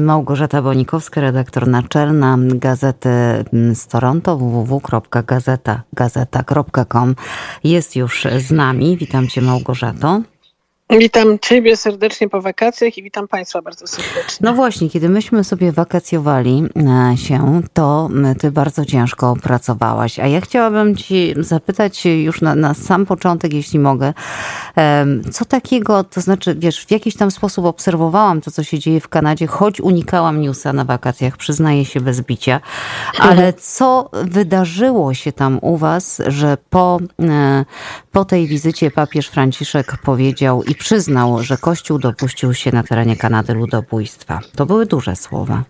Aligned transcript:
Małgorzata 0.00 0.62
Bonikowska, 0.62 1.20
redaktor 1.20 1.68
naczelna 1.68 2.38
Gazety 2.40 3.08
z 3.74 3.86
Toronto, 3.86 4.36
www.gazeta.com 4.36 7.14
jest 7.64 7.96
już 7.96 8.26
z 8.38 8.50
nami. 8.50 8.96
Witam 8.96 9.28
Cię 9.28 9.42
Małgorzato. 9.42 10.22
Witam 10.90 11.38
Ciebie 11.38 11.76
serdecznie 11.76 12.28
po 12.28 12.42
wakacjach 12.42 12.98
i 12.98 13.02
witam 13.02 13.28
Państwa 13.28 13.62
bardzo 13.62 13.86
serdecznie. 13.86 14.38
No 14.40 14.54
właśnie, 14.54 14.90
kiedy 14.90 15.08
myśmy 15.08 15.44
sobie 15.44 15.72
wakacjowali 15.72 16.64
e, 17.12 17.16
się, 17.16 17.62
to 17.72 18.08
Ty 18.40 18.50
bardzo 18.50 18.84
ciężko 18.84 19.36
pracowałaś. 19.42 20.18
A 20.18 20.26
ja 20.26 20.40
chciałabym 20.40 20.96
Ci 20.96 21.34
zapytać 21.38 22.06
już 22.06 22.40
na, 22.40 22.54
na 22.54 22.74
sam 22.74 23.06
początek, 23.06 23.52
jeśli 23.52 23.78
mogę, 23.78 24.12
co 25.32 25.44
takiego, 25.44 26.04
to 26.04 26.20
znaczy, 26.20 26.54
wiesz, 26.58 26.84
w 26.84 26.90
jakiś 26.90 27.16
tam 27.16 27.30
sposób 27.30 27.64
obserwowałam 27.64 28.40
to, 28.40 28.50
co 28.50 28.62
się 28.62 28.78
dzieje 28.78 29.00
w 29.00 29.08
Kanadzie, 29.08 29.46
choć 29.46 29.80
unikałam 29.80 30.40
newsa 30.40 30.72
na 30.72 30.84
wakacjach, 30.84 31.36
przyznaję 31.36 31.84
się 31.84 32.00
bez 32.00 32.20
bicia, 32.20 32.60
ale 33.18 33.52
co 33.76 34.10
wydarzyło 34.12 35.14
się 35.14 35.32
tam 35.32 35.58
u 35.62 35.76
Was, 35.76 36.22
że 36.26 36.56
po, 36.70 36.98
e, 37.22 37.64
po 38.16 38.24
tej 38.24 38.46
wizycie 38.46 38.90
papież 38.90 39.28
Franciszek 39.28 39.96
powiedział 39.96 40.62
i 40.62 40.74
przyznał, 40.74 41.42
że 41.42 41.56
Kościół 41.56 41.98
dopuścił 41.98 42.54
się 42.54 42.72
na 42.72 42.82
terenie 42.82 43.16
Kanady 43.16 43.54
ludobójstwa. 43.54 44.40
To 44.54 44.66
były 44.66 44.86
duże 44.86 45.16
słowa. 45.16 45.64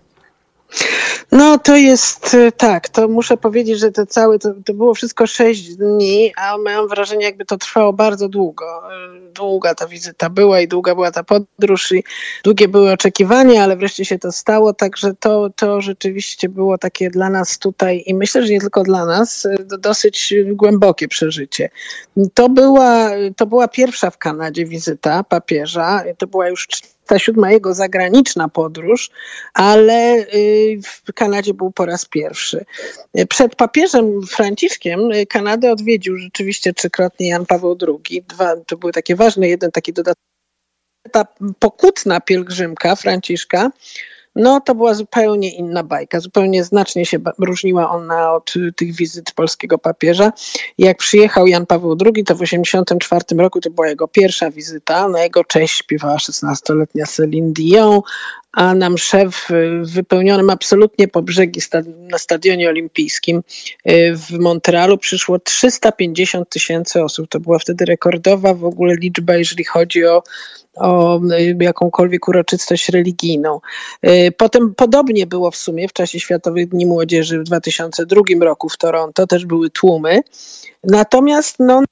No 1.31 1.57
to 1.57 1.75
jest 1.75 2.33
y, 2.33 2.51
tak, 2.51 2.89
to 2.89 3.07
muszę 3.07 3.37
powiedzieć, 3.37 3.79
że 3.79 3.91
to 3.91 4.05
całe, 4.05 4.39
to, 4.39 4.53
to 4.65 4.73
było 4.73 4.93
wszystko 4.93 5.27
sześć 5.27 5.75
dni, 5.75 6.33
a 6.37 6.57
mam 6.57 6.87
wrażenie, 6.87 7.25
jakby 7.25 7.45
to 7.45 7.57
trwało 7.57 7.93
bardzo 7.93 8.29
długo. 8.29 8.65
Y, 8.65 9.31
długa 9.33 9.75
ta 9.75 9.87
wizyta 9.87 10.29
była 10.29 10.61
i 10.61 10.67
długa 10.67 10.95
była 10.95 11.11
ta 11.11 11.23
podróż 11.23 11.91
i 11.91 12.03
długie 12.43 12.67
były 12.67 12.91
oczekiwania, 12.91 13.63
ale 13.63 13.77
wreszcie 13.77 14.05
się 14.05 14.19
to 14.19 14.31
stało, 14.31 14.73
także 14.73 15.13
to, 15.19 15.49
to 15.55 15.81
rzeczywiście 15.81 16.49
było 16.49 16.77
takie 16.77 17.09
dla 17.09 17.29
nas 17.29 17.59
tutaj 17.59 18.03
i 18.05 18.13
myślę, 18.13 18.45
że 18.45 18.53
nie 18.53 18.61
tylko 18.61 18.83
dla 18.83 19.05
nas, 19.05 19.45
y, 19.45 19.57
dosyć 19.79 20.33
głębokie 20.47 21.07
przeżycie. 21.07 21.69
To 22.33 22.49
była, 22.49 23.09
to 23.37 23.45
była 23.45 23.67
pierwsza 23.67 24.09
w 24.09 24.17
Kanadzie 24.17 24.65
wizyta 24.65 25.23
papieża, 25.23 26.03
to 26.17 26.27
była 26.27 26.49
już 26.49 26.67
ta 27.07 27.19
siódma 27.19 27.51
jego 27.51 27.73
zagraniczna 27.73 28.49
podróż, 28.49 29.09
ale 29.53 30.25
y, 30.33 30.79
w 30.83 31.13
Kanadzie 31.13 31.53
był 31.53 31.71
po 31.71 31.85
raz 31.85 32.05
pierwszy. 32.05 32.65
Przed 33.29 33.55
papieżem 33.55 34.21
Franciszkiem 34.27 34.99
Kanadę 35.29 35.71
odwiedził 35.71 36.17
rzeczywiście 36.17 36.73
trzykrotnie 36.73 37.27
Jan 37.27 37.45
Paweł 37.45 37.77
II. 37.87 38.23
Dwa, 38.23 38.55
to 38.55 38.77
były 38.77 38.91
takie 38.91 39.15
ważne, 39.15 39.47
jeden 39.47 39.71
taki 39.71 39.93
dodatkowy. 39.93 40.27
Ta 41.11 41.25
pokutna 41.59 42.21
pielgrzymka 42.21 42.95
Franciszka 42.95 43.71
no 44.37 44.61
to 44.61 44.75
była 44.75 44.93
zupełnie 44.93 45.51
inna 45.51 45.83
bajka. 45.83 46.19
Zupełnie 46.19 46.63
znacznie 46.63 47.05
się 47.05 47.17
różniła 47.39 47.89
ona 47.89 48.33
od 48.33 48.53
tych 48.75 48.95
wizyt 48.95 49.31
polskiego 49.31 49.77
papieża. 49.77 50.31
Jak 50.77 50.97
przyjechał 50.97 51.47
Jan 51.47 51.65
Paweł 51.65 51.97
II, 52.05 52.23
to 52.23 52.35
w 52.35 52.39
1984 52.39 53.41
roku 53.41 53.61
to 53.61 53.69
była 53.69 53.87
jego 53.87 54.07
pierwsza 54.07 54.51
wizyta. 54.51 55.07
Na 55.07 55.23
jego 55.23 55.43
cześć 55.43 55.77
śpiewała 55.77 56.17
16-letnia 56.17 57.05
Celine 57.05 57.53
Dion, 57.53 58.01
a 58.51 58.73
na 58.73 58.89
msze 58.89 59.29
w 59.29 59.47
wypełnionym 59.93 60.49
absolutnie 60.49 61.07
po 61.07 61.21
brzegi 61.21 61.61
na 61.99 62.17
stadionie 62.17 62.69
olimpijskim 62.69 63.43
y, 63.89 64.15
w 64.15 64.39
Montrealu 64.39 64.97
przyszło 64.97 65.39
350 65.39 66.49
tysięcy 66.49 67.03
osób. 67.03 67.27
To 67.29 67.39
była 67.39 67.59
wtedy 67.59 67.85
rekordowa 67.85 68.53
w 68.53 68.65
ogóle 68.65 68.95
liczba, 68.95 69.35
jeżeli 69.35 69.63
chodzi 69.63 70.05
o 70.05 70.23
o 70.79 71.19
y, 71.31 71.57
jakąkolwiek 71.59 72.27
uroczystość 72.27 72.89
religijną. 72.89 73.59
Y, 74.05 74.31
potem 74.37 74.75
podobnie 74.75 75.27
było 75.27 75.51
w 75.51 75.55
sumie 75.55 75.87
w 75.87 75.93
czasie 75.93 76.19
Światowych 76.19 76.69
Dni 76.69 76.85
Młodzieży 76.85 77.39
w 77.39 77.43
2002 77.43 78.21
roku 78.41 78.69
w 78.69 78.77
Toronto, 78.77 79.27
też 79.27 79.45
były 79.45 79.69
tłumy. 79.69 80.21
Natomiast 80.83 81.55
no, 81.59 81.83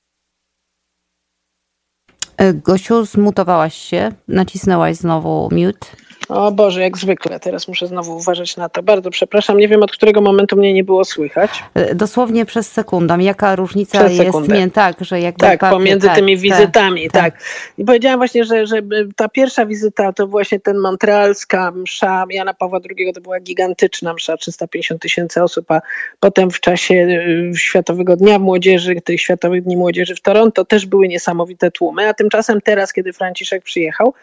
e, 2.37 2.53
Gosiu, 2.53 3.05
zmutowałaś 3.05 3.75
się, 3.75 4.11
nacisnęłaś 4.27 4.95
znowu 4.95 5.49
mute. 5.51 6.04
O 6.29 6.51
Boże, 6.51 6.81
jak 6.81 6.97
zwykle. 6.97 7.39
Teraz 7.39 7.67
muszę 7.67 7.87
znowu 7.87 8.17
uważać 8.17 8.57
na 8.57 8.69
to. 8.69 8.83
Bardzo 8.83 9.09
przepraszam. 9.09 9.57
Nie 9.57 9.67
wiem, 9.67 9.83
od 9.83 9.91
którego 9.91 10.21
momentu 10.21 10.57
mnie 10.57 10.73
nie 10.73 10.83
było 10.83 11.05
słychać. 11.05 11.63
E, 11.73 11.95
dosłownie 11.95 12.45
przez 12.45 12.71
sekundę. 12.71 13.17
Jaka 13.19 13.55
różnica 13.55 13.99
przez 13.99 14.17
jest? 14.17 14.47
Nie, 14.49 14.71
tak, 14.71 14.95
że 15.01 15.21
jakby 15.21 15.39
tak, 15.39 15.59
papier, 15.59 15.77
pomiędzy 15.77 16.07
tak, 16.07 16.15
tymi 16.15 16.33
tak, 16.35 16.41
wizytami. 16.41 17.09
Tak, 17.09 17.33
tak. 17.33 17.43
I 17.77 17.85
powiedziałam 17.85 18.19
właśnie, 18.19 18.45
że, 18.45 18.67
że 18.67 18.81
ta 19.15 19.29
pierwsza 19.29 19.65
wizyta 19.65 20.13
to 20.13 20.27
właśnie 20.27 20.59
ten 20.59 20.77
montrealska 20.77 21.71
msza 21.71 22.25
Jana 22.29 22.53
Pawła 22.53 22.79
II 22.97 23.13
to 23.13 23.21
była 23.21 23.39
gigantyczna 23.39 24.13
msza, 24.13 24.37
350 24.37 25.01
tysięcy 25.01 25.43
osób, 25.43 25.71
a 25.71 25.81
potem 26.19 26.51
w 26.51 26.59
czasie 26.59 26.93
y, 26.93 27.57
Światowego 27.57 28.15
Dnia 28.15 28.39
Młodzieży, 28.39 29.01
tych 29.01 29.21
Światowych 29.21 29.63
Dni 29.63 29.77
Młodzieży 29.77 30.15
w 30.15 30.21
Toronto 30.21 30.65
też 30.65 30.85
były 30.85 31.07
niesamowite 31.07 31.71
tłumy, 31.71 32.07
a 32.07 32.13
tymczasem 32.13 32.61
teraz, 32.61 32.93
kiedy 32.93 33.13
Franciszek 33.13 33.63
przyjechał, 33.63 34.13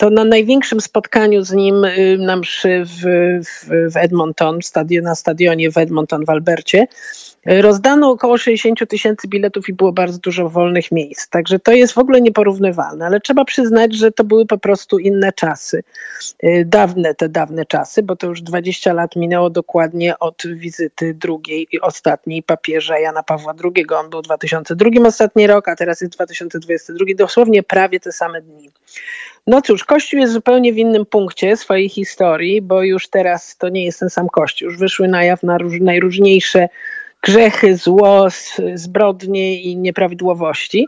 to 0.00 0.10
na 0.10 0.24
największym 0.24 0.80
spotkaniu 0.80 1.44
z 1.44 1.52
nim 1.52 1.84
y, 1.84 2.16
na 2.18 2.36
mszy 2.36 2.84
w, 2.84 3.00
w, 3.44 3.92
w 3.92 3.96
Edmonton, 3.96 4.62
stadion, 4.62 5.04
na 5.04 5.14
stadionie 5.14 5.70
w 5.70 5.78
Edmonton 5.78 6.24
w 6.24 6.30
Albercie, 6.30 6.86
rozdano 7.46 8.10
około 8.10 8.38
60 8.38 8.88
tysięcy 8.88 9.28
biletów 9.28 9.68
i 9.68 9.72
było 9.72 9.92
bardzo 9.92 10.18
dużo 10.18 10.48
wolnych 10.48 10.92
miejsc. 10.92 11.28
Także 11.28 11.58
to 11.58 11.72
jest 11.72 11.92
w 11.92 11.98
ogóle 11.98 12.20
nieporównywalne, 12.20 13.06
ale 13.06 13.20
trzeba 13.20 13.44
przyznać, 13.44 13.94
że 13.94 14.12
to 14.12 14.24
były 14.24 14.46
po 14.46 14.58
prostu 14.58 14.98
inne 14.98 15.32
czasy. 15.32 15.82
Y, 16.44 16.64
dawne 16.66 17.14
te 17.14 17.28
dawne 17.28 17.66
czasy, 17.66 18.02
bo 18.02 18.16
to 18.16 18.26
już 18.26 18.42
20 18.42 18.92
lat 18.92 19.16
minęło 19.16 19.50
dokładnie 19.50 20.18
od 20.18 20.42
wizyty 20.46 21.14
drugiej 21.14 21.66
i 21.72 21.80
ostatniej 21.80 22.42
papieża 22.42 22.98
Jana 22.98 23.22
Pawła 23.22 23.54
II. 23.64 23.86
On 23.90 24.10
był 24.10 24.20
w 24.20 24.24
2002 24.24 24.90
ostatni 25.06 25.46
rok, 25.46 25.68
a 25.68 25.76
teraz 25.76 26.00
jest 26.00 26.12
2022, 26.12 27.04
dosłownie 27.16 27.62
prawie 27.62 28.00
te 28.00 28.12
same 28.12 28.42
dni. 28.42 28.70
No 29.46 29.62
cóż, 29.62 29.84
Kościół 29.84 30.20
jest 30.20 30.32
zupełnie 30.32 30.72
w 30.72 30.78
innym 30.78 31.06
punkcie 31.06 31.56
swojej 31.56 31.88
historii, 31.88 32.62
bo 32.62 32.82
już 32.82 33.08
teraz 33.08 33.56
to 33.56 33.68
nie 33.68 33.84
jest 33.84 34.00
ten 34.00 34.10
sam 34.10 34.28
Kościół. 34.28 34.68
Już 34.68 34.78
wyszły 34.78 35.08
na 35.08 35.24
jaw 35.24 35.42
na 35.42 35.58
róż, 35.58 35.80
najróżniejsze 35.80 36.68
grzechy, 37.22 37.76
zło, 37.76 38.26
zbrodnie 38.74 39.60
i 39.60 39.76
nieprawidłowości. 39.76 40.86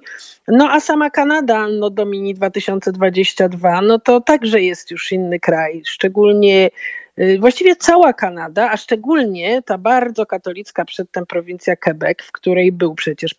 No 0.49 0.71
a 0.71 0.81
sama 0.81 1.11
Kanada, 1.11 1.69
no 1.69 1.91
Domini 1.91 2.35
2022, 2.35 3.81
no 3.83 3.99
to 3.99 4.21
także 4.21 4.61
jest 4.61 4.91
już 4.91 5.13
inny 5.13 5.41
kraj, 5.41 5.83
szczególnie 5.87 6.71
właściwie 7.41 7.77
cała 7.77 8.13
Kanada, 8.13 8.71
a 8.71 8.77
szczególnie 8.77 9.63
ta 9.63 9.79
bardzo 9.79 10.27
katolicka 10.27 10.85
przedtem 10.85 11.27
prowincja 11.27 11.77
Quebec, 11.77 12.19
w 12.23 12.33
której 12.33 12.73
był 12.73 12.95
przecież 12.95 13.35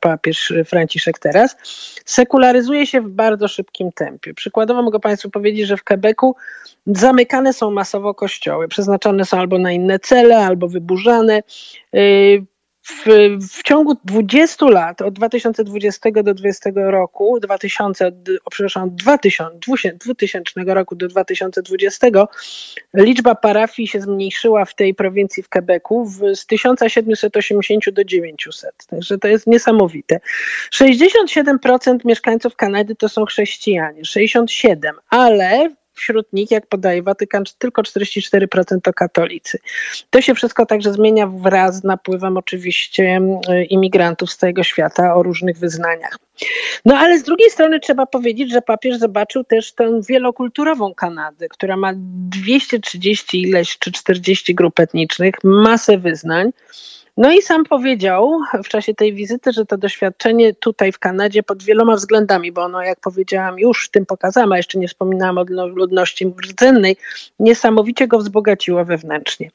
papież 0.00 0.52
Franciszek 0.64 1.18
teraz, 1.18 1.56
sekularyzuje 2.04 2.86
się 2.86 3.00
w 3.00 3.08
bardzo 3.08 3.48
szybkim 3.48 3.92
tempie. 3.92 4.34
Przykładowo 4.34 4.82
mogę 4.82 5.00
Państwu 5.00 5.30
powiedzieć, 5.30 5.66
że 5.66 5.76
w 5.76 5.84
Quebecu 5.84 6.34
zamykane 6.86 7.52
są 7.52 7.70
masowo 7.70 8.14
kościoły, 8.14 8.68
przeznaczone 8.68 9.24
są 9.24 9.38
albo 9.38 9.58
na 9.58 9.72
inne 9.72 9.98
cele, 9.98 10.36
albo 10.38 10.68
wyburzane. 10.68 11.42
W, 12.86 13.04
w 13.52 13.62
ciągu 13.62 13.96
20 14.04 14.66
lat, 14.66 15.02
od 15.02 15.14
2020 15.14 16.10
do 16.10 16.34
2020 16.34 16.70
roku, 16.74 17.40
2000, 17.40 18.12
o, 18.44 18.50
przepraszam, 18.50 18.96
2000, 18.96 19.98
2000 19.98 20.50
roku 20.66 20.94
do 20.94 21.08
2020, 21.08 22.06
liczba 22.94 23.34
parafii 23.34 23.88
się 23.88 24.00
zmniejszyła 24.00 24.64
w 24.64 24.74
tej 24.74 24.94
prowincji 24.94 25.42
w 25.42 25.48
Quebecu 25.48 26.04
w, 26.04 26.36
z 26.36 26.46
1780 26.46 27.90
do 27.90 28.04
900. 28.04 28.86
Także 28.86 29.18
to 29.18 29.28
jest 29.28 29.46
niesamowite. 29.46 30.20
67% 30.74 31.98
mieszkańców 32.04 32.56
Kanady 32.56 32.94
to 32.94 33.08
są 33.08 33.24
chrześcijanie, 33.24 34.04
67, 34.04 34.96
ale 35.10 35.70
wśród 35.96 36.32
nich, 36.32 36.50
jak 36.50 36.66
podaje 36.66 37.02
Watykan, 37.02 37.44
tylko 37.58 37.82
44% 37.82 38.80
to 38.82 38.92
katolicy. 38.92 39.58
To 40.10 40.20
się 40.20 40.34
wszystko 40.34 40.66
także 40.66 40.92
zmienia 40.92 41.26
wraz 41.26 41.76
z 41.76 41.84
napływem 41.84 42.36
oczywiście 42.36 43.20
imigrantów 43.70 44.32
z 44.32 44.36
całego 44.36 44.62
świata 44.62 45.14
o 45.14 45.22
różnych 45.22 45.58
wyznaniach. 45.58 46.18
No 46.84 46.96
ale 46.96 47.18
z 47.18 47.22
drugiej 47.22 47.50
strony 47.50 47.80
trzeba 47.80 48.06
powiedzieć, 48.06 48.52
że 48.52 48.62
papież 48.62 48.98
zobaczył 48.98 49.44
też 49.44 49.72
tę 49.72 50.00
wielokulturową 50.08 50.94
Kanadę, 50.94 51.48
która 51.48 51.76
ma 51.76 51.92
230 51.96 53.42
ileś 53.42 53.78
czy 53.78 53.92
40 53.92 54.54
grup 54.54 54.80
etnicznych, 54.80 55.34
masę 55.44 55.98
wyznań. 55.98 56.50
No 57.16 57.32
i 57.32 57.42
sam 57.42 57.64
powiedział 57.64 58.40
w 58.64 58.68
czasie 58.68 58.94
tej 58.94 59.14
wizyty, 59.14 59.52
że 59.52 59.66
to 59.66 59.78
doświadczenie 59.78 60.54
tutaj 60.54 60.92
w 60.92 60.98
Kanadzie 60.98 61.42
pod 61.42 61.62
wieloma 61.62 61.96
względami, 61.96 62.52
bo 62.52 62.62
ono, 62.62 62.82
jak 62.82 63.00
powiedziałam, 63.00 63.58
już 63.58 63.88
tym 63.90 64.06
pokazałam, 64.06 64.52
a 64.52 64.56
jeszcze 64.56 64.78
nie 64.78 64.88
wspominałam 64.88 65.38
o 65.38 65.66
ludności 65.66 66.34
rdzennej, 66.44 66.96
niesamowicie 67.38 68.08
go 68.08 68.18
wzbogaciło 68.18 68.84
wewnętrznie. 68.84 69.50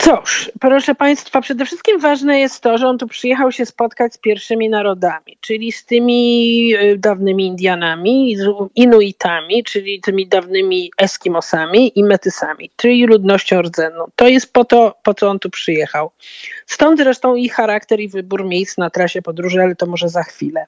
Cóż, 0.00 0.50
proszę 0.60 0.94
Państwa, 0.94 1.40
przede 1.40 1.64
wszystkim 1.64 2.00
ważne 2.00 2.40
jest 2.40 2.60
to, 2.60 2.78
że 2.78 2.88
on 2.88 2.98
tu 2.98 3.06
przyjechał 3.06 3.52
się 3.52 3.66
spotkać 3.66 4.14
z 4.14 4.18
pierwszymi 4.18 4.68
narodami, 4.68 5.38
czyli 5.40 5.72
z 5.72 5.84
tymi 5.84 6.74
e, 6.74 6.96
dawnymi 6.96 7.46
Indianami, 7.46 8.36
Inuitami, 8.74 9.64
czyli 9.64 10.00
tymi 10.00 10.28
dawnymi 10.28 10.90
Eskimosami 10.98 11.98
i 11.98 12.04
Metysami, 12.04 12.70
czyli 12.76 13.06
ludnością 13.06 13.62
rdzenną. 13.62 14.04
To 14.16 14.28
jest 14.28 14.52
po 14.52 14.64
to, 14.64 14.94
po 15.02 15.14
co 15.14 15.30
on 15.30 15.38
tu 15.38 15.50
przyjechał. 15.50 16.10
Stąd 16.66 16.98
zresztą 16.98 17.34
i 17.34 17.48
charakter, 17.48 18.00
i 18.00 18.08
wybór 18.08 18.44
miejsc 18.44 18.78
na 18.78 18.90
trasie 18.90 19.22
podróży, 19.22 19.62
ale 19.62 19.76
to 19.76 19.86
może 19.86 20.08
za 20.08 20.22
chwilę. 20.22 20.66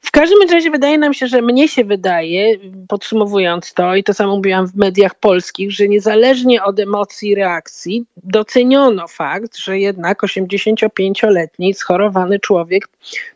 W 0.00 0.10
każdym 0.10 0.38
razie 0.50 0.70
wydaje 0.70 0.98
nam 0.98 1.14
się, 1.14 1.26
że 1.26 1.42
mnie 1.42 1.68
się 1.68 1.84
wydaje, 1.84 2.58
podsumowując 2.88 3.74
to, 3.74 3.94
i 3.94 4.04
to 4.04 4.14
samo 4.14 4.36
mówiłam 4.36 4.66
w 4.66 4.76
mediach 4.76 5.14
polskich, 5.14 5.72
że 5.72 5.88
niezależnie 5.88 6.62
od 6.62 6.80
emocji 6.80 7.34
reakcji, 7.34 8.04
doceniono 8.50 9.08
fakt, 9.08 9.56
że 9.56 9.78
jednak 9.78 10.22
85-letni 10.22 11.74
schorowany 11.74 12.40
człowiek 12.40 12.88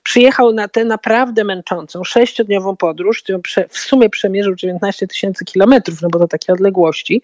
przyjechał 0.03 0.53
na 0.53 0.69
tę 0.69 0.85
naprawdę 0.85 1.45
męczącą 1.45 2.05
sześciodniową 2.05 2.77
podróż, 2.77 3.23
którą 3.23 3.41
w 3.69 3.79
sumie 3.79 4.11
przemierzył 4.11 4.55
19 4.55 5.07
tysięcy 5.07 5.45
kilometrów, 5.45 6.03
no 6.03 6.09
bo 6.09 6.19
to 6.19 6.29
takie 6.29 6.53
odległości, 6.53 7.23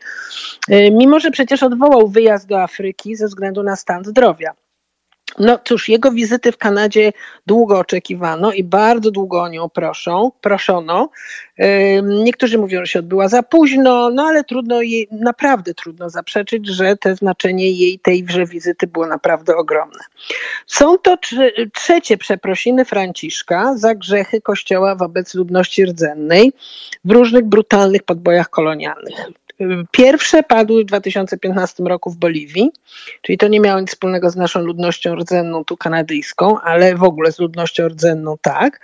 y, 0.71 0.91
mimo 0.91 1.21
że 1.21 1.31
przecież 1.31 1.63
odwołał 1.63 2.09
wyjazd 2.09 2.49
do 2.49 2.63
Afryki 2.63 3.17
ze 3.17 3.27
względu 3.27 3.63
na 3.63 3.77
stan 3.77 4.05
zdrowia. 4.05 4.53
No 5.39 5.59
cóż, 5.65 5.89
jego 5.89 6.13
wizyty 6.13 6.53
w 6.53 6.57
Kanadzie 6.57 7.13
długo 7.47 7.79
oczekiwano 7.79 8.53
i 8.53 8.65
bardzo 8.65 9.11
długo 9.11 9.43
o 9.43 9.49
nią 9.49 9.69
proszą, 9.69 10.33
proszono. 10.41 11.11
Niektórzy 12.03 12.59
mówią, 12.59 12.81
że 12.81 12.87
się 12.87 12.99
odbyła 12.99 13.29
za 13.29 13.43
późno, 13.43 14.11
no 14.11 14.23
ale 14.23 14.45
trudno 14.45 14.83
jej, 14.83 15.09
naprawdę 15.11 15.75
trudno 15.75 16.11
zaprzeczyć, 16.11 16.69
że 16.69 16.97
te 16.97 17.17
znaczenie 17.17 17.71
jej 17.71 17.99
tejże 17.99 18.47
wizyty 18.47 18.87
było 18.87 19.07
naprawdę 19.07 19.57
ogromne. 19.57 20.01
Są 20.67 20.99
to 20.99 21.17
trzecie 21.75 22.17
przeprosiny 22.17 22.85
Franciszka 22.85 23.77
za 23.77 23.95
grzechy 23.95 24.41
Kościoła 24.41 24.97
wobec 24.97 25.35
ludności 25.35 25.85
rdzennej 25.85 26.53
w 27.05 27.11
różnych 27.11 27.45
brutalnych 27.45 28.03
podbojach 28.03 28.51
kolonialnych. 28.51 29.15
Pierwsze 29.91 30.43
padły 30.43 30.83
w 30.83 30.87
2015 30.87 31.85
roku 31.85 32.11
w 32.11 32.17
Boliwii, 32.17 32.71
czyli 33.23 33.39
to 33.39 33.49
nie 33.49 33.61
miało 33.61 33.81
nic 33.81 33.91
wspólnego 33.91 34.31
z 34.31 34.37
naszą 34.37 34.61
ludnością 34.61 35.15
rdzenną 35.15 35.65
tu 35.65 35.77
kanadyjską, 35.77 36.61
ale 36.61 36.97
w 36.97 37.03
ogóle 37.03 37.33
z 37.33 37.39
ludnością 37.39 37.89
rdzenną 37.89 38.37
tak. 38.43 38.81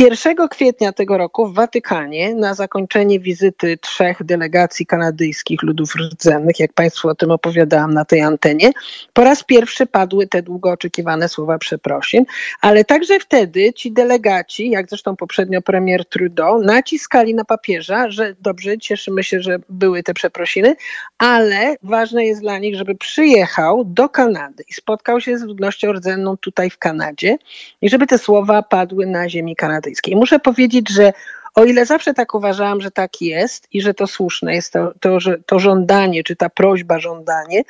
1 0.00 0.48
kwietnia 0.48 0.92
tego 0.92 1.18
roku 1.18 1.46
w 1.46 1.54
Watykanie 1.54 2.34
na 2.34 2.54
zakończenie 2.54 3.20
wizyty 3.20 3.78
trzech 3.78 4.24
delegacji 4.24 4.86
kanadyjskich 4.86 5.62
ludów 5.62 5.94
rdzennych, 5.94 6.60
jak 6.60 6.72
Państwu 6.72 7.08
o 7.08 7.14
tym 7.14 7.30
opowiadałam 7.30 7.94
na 7.94 8.04
tej 8.04 8.20
antenie, 8.20 8.72
po 9.12 9.24
raz 9.24 9.44
pierwszy 9.44 9.86
padły 9.86 10.26
te 10.26 10.42
długo 10.42 10.70
oczekiwane 10.70 11.28
słowa 11.28 11.58
przeprosin, 11.58 12.24
ale 12.60 12.84
także 12.84 13.20
wtedy 13.20 13.72
ci 13.72 13.92
delegaci, 13.92 14.70
jak 14.70 14.88
zresztą 14.88 15.16
poprzednio 15.16 15.62
premier 15.62 16.04
Trudeau, 16.04 16.62
naciskali 16.62 17.34
na 17.34 17.44
papieża, 17.44 18.10
że 18.10 18.34
dobrze, 18.40 18.78
cieszymy 18.78 19.24
się, 19.24 19.40
że 19.40 19.58
były 19.68 20.02
te 20.04 20.14
przeprosiny, 20.14 20.76
ale 21.18 21.76
ważne 21.82 22.24
jest 22.24 22.40
dla 22.40 22.58
nich, 22.58 22.76
żeby 22.76 22.94
przyjechał 22.94 23.84
do 23.84 24.08
Kanady 24.08 24.64
i 24.68 24.74
spotkał 24.74 25.20
się 25.20 25.38
z 25.38 25.42
ludnością 25.42 25.92
rdzenną 25.92 26.36
tutaj 26.36 26.70
w 26.70 26.78
Kanadzie 26.78 27.36
i 27.82 27.88
żeby 27.88 28.06
te 28.06 28.18
słowa 28.18 28.62
padły 28.62 29.06
na 29.06 29.28
ziemi 29.28 29.56
kanadyjskiej. 29.56 30.16
Muszę 30.16 30.38
powiedzieć, 30.38 30.90
że 30.90 31.12
o 31.54 31.64
ile 31.64 31.86
zawsze 31.86 32.14
tak 32.14 32.34
uważałam, 32.34 32.80
że 32.80 32.90
tak 32.90 33.20
jest 33.20 33.68
i 33.72 33.82
że 33.82 33.94
to 33.94 34.06
słuszne 34.06 34.54
jest 34.54 34.72
to, 34.72 34.92
to, 35.00 35.20
że, 35.20 35.38
to 35.46 35.58
żądanie, 35.58 36.24
czy 36.24 36.36
ta 36.36 36.48
prośba, 36.48 36.98
żądanie, 36.98 37.62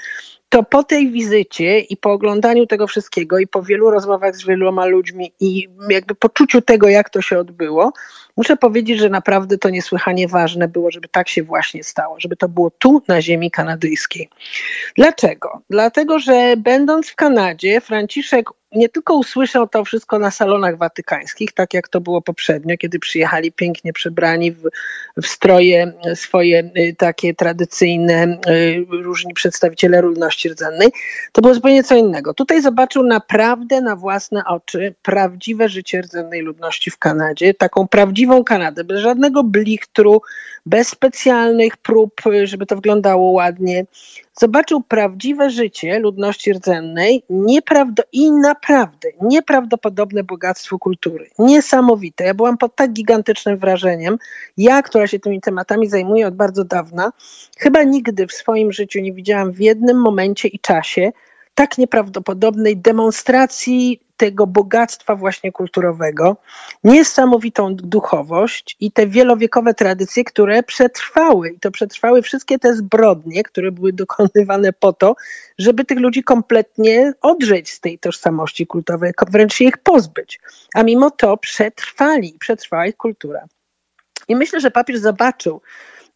to 0.49 0.63
po 0.63 0.83
tej 0.83 1.11
wizycie 1.11 1.81
i 1.81 1.97
po 1.97 2.13
oglądaniu 2.13 2.67
tego 2.67 2.87
wszystkiego 2.87 3.39
i 3.39 3.47
po 3.47 3.63
wielu 3.63 3.91
rozmowach 3.91 4.37
z 4.37 4.47
wieloma 4.47 4.87
ludźmi 4.87 5.33
i 5.41 5.69
jakby 5.91 6.15
poczuciu 6.15 6.63
tego, 6.63 6.89
jak 6.89 7.11
to 7.11 7.23
się 7.23 7.39
odbyło, 7.39 7.93
muszę 8.37 8.57
powiedzieć, 8.57 8.99
że 8.99 9.09
naprawdę 9.09 9.59
to 9.59 9.71
niesłychanie 9.71 10.29
ważne 10.29 10.69
było, 10.69 10.91
żeby 10.91 11.09
tak 11.09 11.29
się 11.29 11.43
właśnie 11.43 11.85
stało, 11.85 12.21
żeby 12.21 12.37
to 12.37 12.49
było 12.49 12.71
tu 12.71 13.03
na 13.09 13.23
ziemi 13.23 13.51
kanadyjskiej. 13.51 14.29
Dlaczego? 14.97 15.61
Dlatego, 15.71 16.19
że 16.19 16.55
będąc 16.57 17.09
w 17.09 17.15
Kanadzie, 17.15 17.81
Franciszek 17.81 18.49
nie 18.75 18.89
tylko 18.89 19.15
usłyszał 19.15 19.69
to 19.69 19.85
wszystko 19.85 20.19
na 20.19 20.31
salonach 20.31 20.79
watykańskich, 20.79 21.53
tak 21.53 21.75
jak 21.75 21.89
to 21.89 22.01
było 22.01 22.23
poprzednio, 22.23 22.77
kiedy 22.77 22.99
przyjechali 22.99 23.53
pięknie 23.53 23.93
przebrani 23.93 24.53
w, 24.53 24.63
w 25.23 25.27
stroje 25.27 25.93
swoje 26.15 26.71
y, 26.79 26.95
takie 26.99 27.35
tradycyjne, 27.35 28.39
y, 28.49 28.87
różni 28.91 29.35
przedstawiciele 29.35 30.01
ludności 30.01 30.49
rdzennej, 30.49 30.93
to 31.33 31.43
było 31.43 31.55
zupełnie 31.55 31.85
co 31.85 31.97
innego. 31.97 32.35
Tutaj 32.35 32.63
zobaczył 32.63 33.03
naprawdę 33.03 33.81
na 33.81 33.97
własne 33.97 34.45
oczy 34.45 34.95
prawdziwe 35.03 35.69
życie 35.69 36.01
rdzennej 36.01 36.43
ludności 36.43 36.91
w 36.91 36.99
Kanadzie, 36.99 37.55
taką 37.55 37.89
prawdziwą 37.89 38.45
Kanadę, 38.45 38.85
bez 38.85 39.01
żadnego 39.01 39.45
blichtru, 39.45 40.23
bez 40.67 40.89
specjalnych 40.89 41.77
prób, 41.77 42.21
żeby 42.45 42.67
to 42.67 42.75
wyglądało 42.75 43.31
ładnie. 43.31 43.87
Zobaczył 44.41 44.81
prawdziwe 44.81 45.51
życie 45.51 45.99
ludności 45.99 46.53
rdzennej 46.53 47.23
nieprawdo 47.31 48.03
i 48.13 48.33
naprawdę 48.33 49.09
nieprawdopodobne 49.23 50.25
bogactwo 50.25 50.79
kultury. 50.79 51.31
Niesamowite. 51.39 52.25
Ja 52.25 52.35
byłam 52.35 52.59
pod 52.59 52.77
tak 52.77 52.93
gigantycznym 52.93 53.59
wrażeniem. 53.59 54.19
Ja, 54.57 54.83
która 54.83 55.07
się 55.07 55.19
tymi 55.19 55.41
tematami 55.41 55.89
zajmuje 55.89 56.27
od 56.27 56.37
bardzo 56.37 56.65
dawna, 56.65 57.13
chyba 57.59 57.83
nigdy 57.83 58.27
w 58.27 58.33
swoim 58.33 58.73
życiu 58.73 59.01
nie 59.01 59.13
widziałam 59.13 59.53
w 59.53 59.61
jednym 59.61 60.01
momencie 60.01 60.49
i 60.49 60.59
czasie 60.59 61.13
tak 61.55 61.79
nieprawdopodobnej 61.79 62.77
demonstracji 62.77 64.01
tego 64.17 64.47
bogactwa 64.47 65.17
właśnie 65.17 65.53
kulturowego, 65.53 66.37
niesamowitą 66.85 67.77
duchowość 67.77 68.77
i 68.81 68.93
te 68.93 69.07
wielowiekowe 69.07 69.75
tradycje, 69.75 70.25
które 70.25 70.63
przetrwały. 70.63 71.51
I 71.51 71.61
to 71.61 71.71
przetrwały 71.71 72.23
wszystkie 72.23 72.59
te 72.59 72.75
zbrodnie, 72.75 73.43
które 73.43 73.73
były 73.73 73.93
dokonywane 73.93 74.73
po 74.73 74.93
to, 74.93 75.17
żeby 75.59 75.85
tych 75.85 75.99
ludzi 75.99 76.23
kompletnie 76.23 77.13
odrzeć 77.21 77.73
z 77.73 77.81
tej 77.81 77.99
tożsamości 77.99 78.67
kulturowej, 78.67 79.13
wręcz 79.29 79.55
się 79.55 79.65
ich 79.65 79.79
pozbyć. 79.79 80.41
A 80.75 80.83
mimo 80.83 81.11
to 81.11 81.37
przetrwali, 81.37 82.37
przetrwała 82.41 82.87
ich 82.87 82.97
kultura. 82.97 83.45
I 84.29 84.37
myślę, 84.37 84.61
że 84.61 84.71
papież 84.71 84.99
zobaczył, 84.99 85.61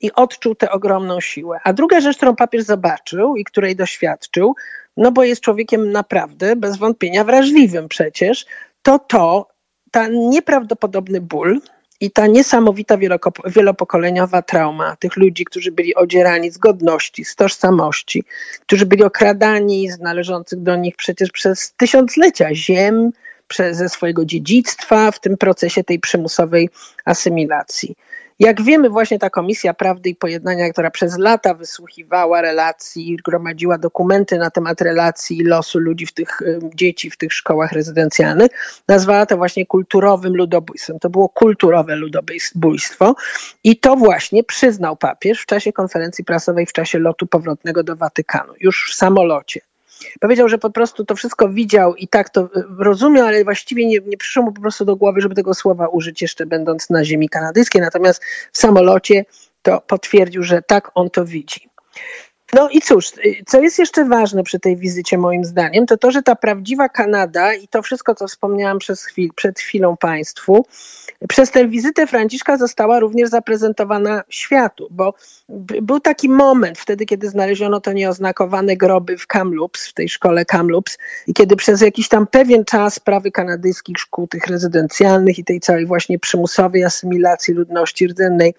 i 0.01 0.13
odczuł 0.13 0.55
tę 0.55 0.71
ogromną 0.71 1.21
siłę. 1.21 1.61
A 1.65 1.73
druga 1.73 2.01
rzecz, 2.01 2.17
którą 2.17 2.37
papież 2.37 2.65
zobaczył 2.65 3.37
i 3.37 3.45
której 3.45 3.77
doświadczył, 3.77 4.55
no 4.99 5.13
bo 5.13 5.25
jest 5.25 5.41
człowiekiem 5.41 5.93
naprawdę 5.93 6.57
bez 6.57 6.77
wątpienia 6.77 7.25
wrażliwym 7.25 7.89
przecież, 7.89 8.47
to 8.83 8.99
to, 8.99 9.49
ten 9.91 10.31
nieprawdopodobny 10.31 11.21
ból 11.21 11.61
i 12.01 12.11
ta 12.11 12.27
niesamowita 12.27 12.99
wielopokoleniowa 13.47 14.43
trauma 14.43 14.97
tych 14.97 15.17
ludzi, 15.17 15.45
którzy 15.45 15.73
byli 15.73 15.95
odzierani 15.95 16.51
z 16.51 16.59
godności, 16.59 17.25
z 17.25 17.37
tożsamości, 17.37 18.25
którzy 18.61 18.87
byli 18.87 19.05
okradani 19.05 19.91
z 19.91 19.99
należących 19.99 20.63
do 20.63 20.77
nich 20.77 20.97
przecież 20.97 21.31
przez 21.31 21.73
tysiąclecia 21.77 22.55
ziem, 22.55 23.11
przez, 23.49 23.77
ze 23.77 23.89
swojego 23.89 24.25
dziedzictwa 24.25 25.11
w 25.11 25.21
tym 25.21 25.37
procesie 25.37 25.85
tej 25.85 25.99
przymusowej 25.99 26.71
asymilacji. 27.05 27.95
Jak 28.39 28.63
wiemy, 28.63 28.91
właśnie 28.91 29.19
ta 29.19 29.31
Komisja 29.31 29.75
Prawdy 29.75 30.11
i 30.11 30.15
Pojednania, 30.15 30.71
która 30.71 30.91
przez 30.91 31.19
lata 31.19 31.55
wysłuchiwała 31.55 32.41
relacji, 32.41 33.17
gromadziła 33.25 33.79
dokumenty 33.79 34.39
na 34.39 34.51
temat 34.51 34.81
relacji 34.81 35.39
i 35.39 35.45
losu 35.45 35.79
ludzi, 35.79 36.07
w 36.07 36.13
tych 36.13 36.41
dzieci 36.75 37.11
w 37.11 37.17
tych 37.17 37.33
szkołach 37.33 37.73
rezydencjalnych, 37.73 38.51
nazwała 38.89 39.27
to 39.27 39.37
właśnie 39.37 39.67
kulturowym 39.67 40.37
ludobójstwem. 40.37 40.99
To 40.99 41.11
było 41.11 41.29
kulturowe 41.29 41.97
ludobójstwo 41.97 43.15
i 43.65 43.77
to 43.77 43.97
właśnie 43.97 44.45
przyznał 44.45 44.97
papież 44.97 45.43
w 45.43 45.47
czasie 45.47 45.73
konferencji 45.73 46.25
prasowej, 46.25 46.67
w 46.67 46.73
czasie 46.73 46.99
lotu 46.99 47.27
powrotnego 47.27 47.83
do 47.83 47.97
Watykanu, 47.97 48.53
już 48.61 48.91
w 48.91 48.95
samolocie. 48.95 49.68
Powiedział, 50.21 50.49
że 50.49 50.59
po 50.59 50.71
prostu 50.71 51.05
to 51.05 51.17
wszystko 51.17 51.49
widział 51.49 51.95
i 51.95 52.09
tak 52.09 52.31
to 52.31 52.41
e, 52.41 52.49
rozumiał, 52.79 53.27
ale 53.27 53.45
właściwie 53.45 53.87
nie, 53.87 53.99
nie 54.07 54.17
przyszło 54.17 54.43
mu 54.43 54.53
po 54.53 54.61
prostu 54.61 54.85
do 54.85 54.97
głowy, 54.97 55.21
żeby 55.21 55.35
tego 55.35 55.55
słowa 55.55 55.89
użyć 55.89 56.23
jeszcze 56.23 56.47
będąc 56.47 56.91
na 56.91 57.05
ziemi 57.05 57.29
kanadyjskiej. 57.29 57.81
Natomiast 57.81 58.25
w 58.53 58.59
samolocie 58.59 59.25
to 59.63 59.81
potwierdził, 59.81 60.43
że 60.43 60.63
tak 60.63 60.91
on 60.95 61.11
to 61.11 61.25
widzi. 61.25 61.69
No 62.53 62.69
i 62.69 62.81
cóż, 62.81 63.13
y, 63.25 63.43
co 63.47 63.61
jest 63.61 63.79
jeszcze 63.79 64.05
ważne 64.05 64.43
przy 64.43 64.61
tej 64.61 64.77
wizycie 64.77 65.19
moim 65.19 65.45
zdaniem, 65.45 65.87
to 65.87 65.97
to, 65.97 66.11
że 66.11 66.23
ta 66.23 66.35
prawdziwa 66.35 66.89
Kanada 66.89 67.55
i 67.55 67.69
to 67.69 67.83
wszystko, 67.83 68.15
co 68.15 68.27
wspomniałam 68.27 68.79
chwil, 69.07 69.31
przed 69.35 69.61
chwilą 69.61 69.97
Państwu, 69.97 70.67
przez 71.29 71.51
tę 71.51 71.69
wizytę 71.69 72.07
Franciszka 72.07 72.57
została 72.57 73.01
również 73.01 73.31
zaprezentowana 73.31 74.23
światu, 74.29 74.89
bo 74.91 75.15
był 75.83 76.01
taki 76.01 76.29
moment 76.29 76.79
wtedy, 76.79 77.07
kiedy 77.07 77.29
znaleziono 77.29 77.81
to 77.81 77.93
nieoznakowane 77.93 78.77
groby 78.77 79.19
w 79.19 79.27
Kamloops, 79.27 79.89
w 79.89 79.95
tej 79.95 80.09
szkole 80.09 80.45
Kamloops 80.45 80.99
i 81.27 81.35
kiedy 81.35 81.57
przez 81.57 81.81
jakiś 81.81 82.09
tam 82.09 82.27
pewien 82.27 82.65
czas 82.65 82.95
sprawy 82.95 83.31
kanadyjskich 83.31 83.99
szkół 83.99 84.27
tych 84.27 84.47
rezydencjalnych 84.47 85.39
i 85.39 85.45
tej 85.45 85.61
całej 85.61 85.87
właśnie 85.87 86.19
przymusowej 86.19 86.85
asymilacji 86.85 87.55
ludności 87.55 88.07
rdzennej 88.07 88.55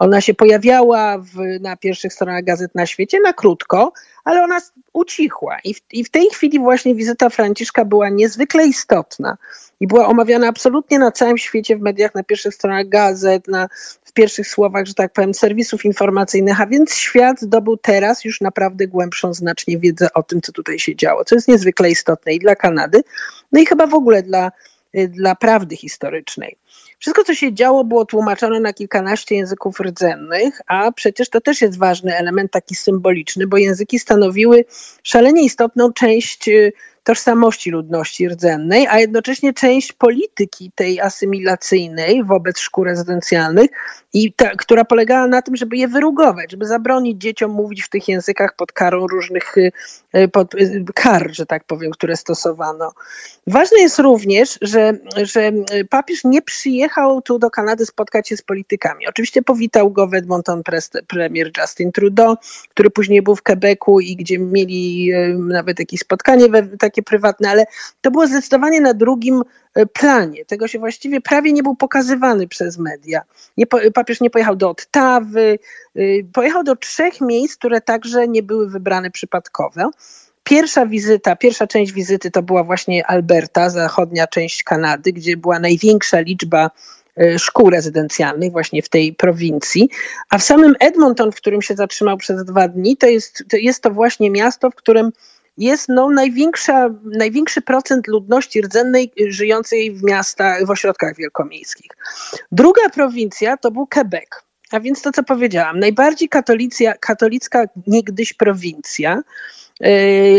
Ona 0.00 0.20
się 0.20 0.34
pojawiała 0.34 1.18
w, 1.18 1.60
na 1.60 1.76
pierwszych 1.76 2.12
stronach 2.12 2.44
gazet 2.44 2.74
na 2.74 2.86
świecie 2.86 3.20
na 3.20 3.32
krótko, 3.32 3.92
ale 4.24 4.42
ona 4.42 4.58
ucichła. 4.92 5.58
I 5.64 5.74
w, 5.74 5.80
I 5.92 6.04
w 6.04 6.10
tej 6.10 6.26
chwili 6.26 6.58
właśnie 6.58 6.94
wizyta 6.94 7.30
Franciszka 7.30 7.84
była 7.84 8.08
niezwykle 8.08 8.66
istotna 8.66 9.36
i 9.80 9.86
była 9.86 10.06
omawiana 10.06 10.48
absolutnie 10.48 10.98
na 10.98 11.12
całym 11.12 11.38
świecie 11.38 11.76
w 11.76 11.80
mediach, 11.80 12.14
na 12.14 12.22
pierwszych 12.22 12.54
stronach 12.54 12.88
gazet, 12.88 13.48
na, 13.48 13.68
w 14.04 14.12
pierwszych 14.12 14.48
słowach, 14.48 14.86
że 14.86 14.94
tak 14.94 15.12
powiem, 15.12 15.34
serwisów 15.34 15.84
informacyjnych, 15.84 16.60
a 16.60 16.66
więc 16.66 16.94
świat 16.94 17.40
zdobył 17.40 17.76
teraz 17.76 18.24
już 18.24 18.40
naprawdę 18.40 18.86
głębszą 18.86 19.34
znacznie 19.34 19.78
wiedzę 19.78 20.08
o 20.14 20.22
tym, 20.22 20.40
co 20.40 20.52
tutaj 20.52 20.78
się 20.78 20.96
działo, 20.96 21.24
co 21.24 21.34
jest 21.34 21.48
niezwykle 21.48 21.90
istotne 21.90 22.32
i 22.32 22.38
dla 22.38 22.56
Kanady, 22.56 23.02
no 23.52 23.60
i 23.60 23.66
chyba 23.66 23.86
w 23.86 23.94
ogóle 23.94 24.22
dla, 24.22 24.52
dla 24.94 25.34
prawdy 25.34 25.76
historycznej. 25.76 26.56
Wszystko, 26.98 27.24
co 27.24 27.34
się 27.34 27.54
działo, 27.54 27.84
było 27.84 28.04
tłumaczone 28.04 28.60
na 28.60 28.72
kilkanaście 28.72 29.36
języków 29.36 29.80
rdzennych, 29.80 30.60
a 30.66 30.92
przecież 30.92 31.28
to 31.30 31.40
też 31.40 31.60
jest 31.60 31.78
ważny 31.78 32.16
element 32.16 32.52
taki 32.52 32.74
symboliczny, 32.74 33.46
bo 33.46 33.56
języki 33.56 33.98
stanowiły 33.98 34.64
szalenie 35.02 35.42
istotną 35.42 35.92
część 35.92 36.48
y, 36.48 36.72
tożsamości 37.10 37.70
ludności 37.70 38.28
rdzennej, 38.28 38.86
a 38.86 38.98
jednocześnie 38.98 39.52
część 39.52 39.92
polityki 39.92 40.72
tej 40.74 41.00
asymilacyjnej 41.00 42.24
wobec 42.24 42.58
szkół 42.58 42.84
rezydencjalnych, 42.84 43.70
i 44.12 44.32
ta, 44.32 44.50
która 44.56 44.84
polegała 44.84 45.26
na 45.26 45.42
tym, 45.42 45.56
żeby 45.56 45.76
je 45.76 45.88
wyrugować, 45.88 46.50
żeby 46.50 46.66
zabronić 46.66 47.22
dzieciom 47.22 47.50
mówić 47.50 47.82
w 47.82 47.88
tych 47.88 48.08
językach 48.08 48.56
pod 48.56 48.72
karą 48.72 49.06
różnych 49.06 49.58
y, 49.58 49.72
y, 50.16 50.28
pod, 50.28 50.54
y, 50.54 50.84
kar, 50.94 51.30
że 51.32 51.46
tak 51.46 51.64
powiem, 51.64 51.90
które 51.90 52.16
stosowano. 52.16 52.92
Ważne 53.46 53.80
jest 53.80 53.98
również, 53.98 54.58
że, 54.62 54.92
że 55.16 55.52
papież 55.90 56.24
nie 56.24 56.42
przyjechał 56.42 57.22
tu 57.22 57.38
do 57.38 57.50
Kanady 57.50 57.86
spotkać 57.86 58.28
się 58.28 58.36
z 58.36 58.42
politykami. 58.42 59.08
Oczywiście 59.08 59.42
powitał 59.42 59.90
go 59.90 60.06
w 60.06 60.14
Edmonton 60.14 60.62
premier 61.06 61.50
Justin 61.58 61.92
Trudeau, 61.92 62.36
który 62.70 62.90
później 62.90 63.22
był 63.22 63.36
w 63.36 63.42
Quebecu 63.42 64.00
i 64.00 64.16
gdzie 64.16 64.38
mieli 64.38 65.10
nawet 65.38 65.78
jakieś 65.78 66.00
spotkanie 66.00 66.46
takie 66.78 66.99
prywatne, 67.02 67.50
ale 67.50 67.64
to 68.00 68.10
było 68.10 68.26
zdecydowanie 68.26 68.80
na 68.80 68.94
drugim 68.94 69.42
E, 69.74 69.86
planie. 69.86 70.44
Tego 70.44 70.68
się 70.68 70.78
właściwie 70.78 71.20
prawie 71.20 71.52
nie 71.52 71.62
był 71.62 71.76
pokazywany 71.76 72.48
przez 72.48 72.78
media. 72.78 73.22
Nie, 73.56 73.66
papież 73.94 74.20
nie 74.20 74.30
pojechał 74.30 74.56
do 74.56 74.70
Ottawy, 74.70 75.58
y, 75.96 76.26
pojechał 76.32 76.64
do 76.64 76.76
trzech 76.76 77.20
miejsc, 77.20 77.56
które 77.56 77.80
także 77.80 78.28
nie 78.28 78.42
były 78.42 78.70
wybrane 78.70 79.10
przypadkowo. 79.10 79.90
Pierwsza 80.44 80.86
wizyta, 80.86 81.36
pierwsza 81.36 81.66
część 81.66 81.92
wizyty 81.92 82.30
to 82.30 82.42
była 82.42 82.64
właśnie 82.64 83.06
Alberta, 83.06 83.70
zachodnia 83.70 84.26
część 84.26 84.62
Kanady, 84.62 85.12
gdzie 85.12 85.36
była 85.36 85.58
największa 85.58 86.20
liczba 86.20 86.70
e, 87.16 87.38
szkół 87.38 87.70
rezydencjalnych 87.70 88.52
właśnie 88.52 88.82
w 88.82 88.88
tej 88.88 89.12
prowincji, 89.12 89.90
a 90.30 90.38
w 90.38 90.42
samym 90.42 90.74
Edmonton, 90.80 91.32
w 91.32 91.36
którym 91.36 91.62
się 91.62 91.74
zatrzymał 91.74 92.16
przez 92.16 92.44
dwa 92.44 92.68
dni, 92.68 92.96
to 92.96 93.06
jest 93.06 93.44
to, 93.50 93.56
jest 93.56 93.82
to 93.82 93.90
właśnie 93.90 94.30
miasto, 94.30 94.70
w 94.70 94.74
którym 94.74 95.12
jest 95.60 95.88
no, 95.88 96.10
największa, 96.10 96.88
największy 97.04 97.62
procent 97.62 98.08
ludności 98.08 98.62
rdzennej 98.62 99.12
żyjącej 99.28 99.92
w 99.92 100.02
miastach, 100.02 100.66
w 100.66 100.70
ośrodkach 100.70 101.16
wielkomiejskich. 101.16 101.90
Druga 102.52 102.88
prowincja 102.88 103.56
to 103.56 103.70
był 103.70 103.86
Quebec. 103.86 104.28
A 104.70 104.80
więc 104.80 105.02
to, 105.02 105.12
co 105.12 105.22
powiedziałam, 105.22 105.78
najbardziej 105.78 106.28
katolicka 107.00 107.64
niegdyś 107.86 108.32
prowincja, 108.32 109.22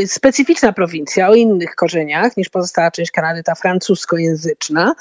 specyficzna 0.08 0.74
prowincja 0.74 1.30
o 1.30 1.34
innych 1.36 1.76
korzeniach 1.76 2.38
niż 2.38 2.50
pozostała 2.50 2.92
część 2.92 3.12
Kanady, 3.12 3.44
ta 3.44 3.56
francuskojęzyczna, 3.56 4.96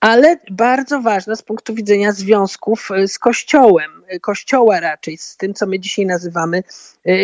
ale 0.00 0.36
bardzo 0.50 1.00
ważna 1.00 1.36
z 1.36 1.42
punktu 1.42 1.74
widzenia 1.74 2.12
związków 2.12 2.88
y, 2.90 3.08
z 3.08 3.18
Kościołem, 3.18 3.90
y, 4.14 4.20
Kościoła 4.20 4.80
raczej, 4.80 5.18
z 5.18 5.36
tym, 5.36 5.54
co 5.54 5.66
my 5.66 5.80
dzisiaj 5.80 6.06
nazywamy 6.06 6.62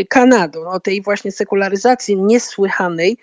Kanadą, 0.09 0.69
o 0.69 0.81
tej 0.81 1.03
właśnie 1.03 1.33
sekularyzacji 1.33 2.17
niesłychanej, 2.17 3.19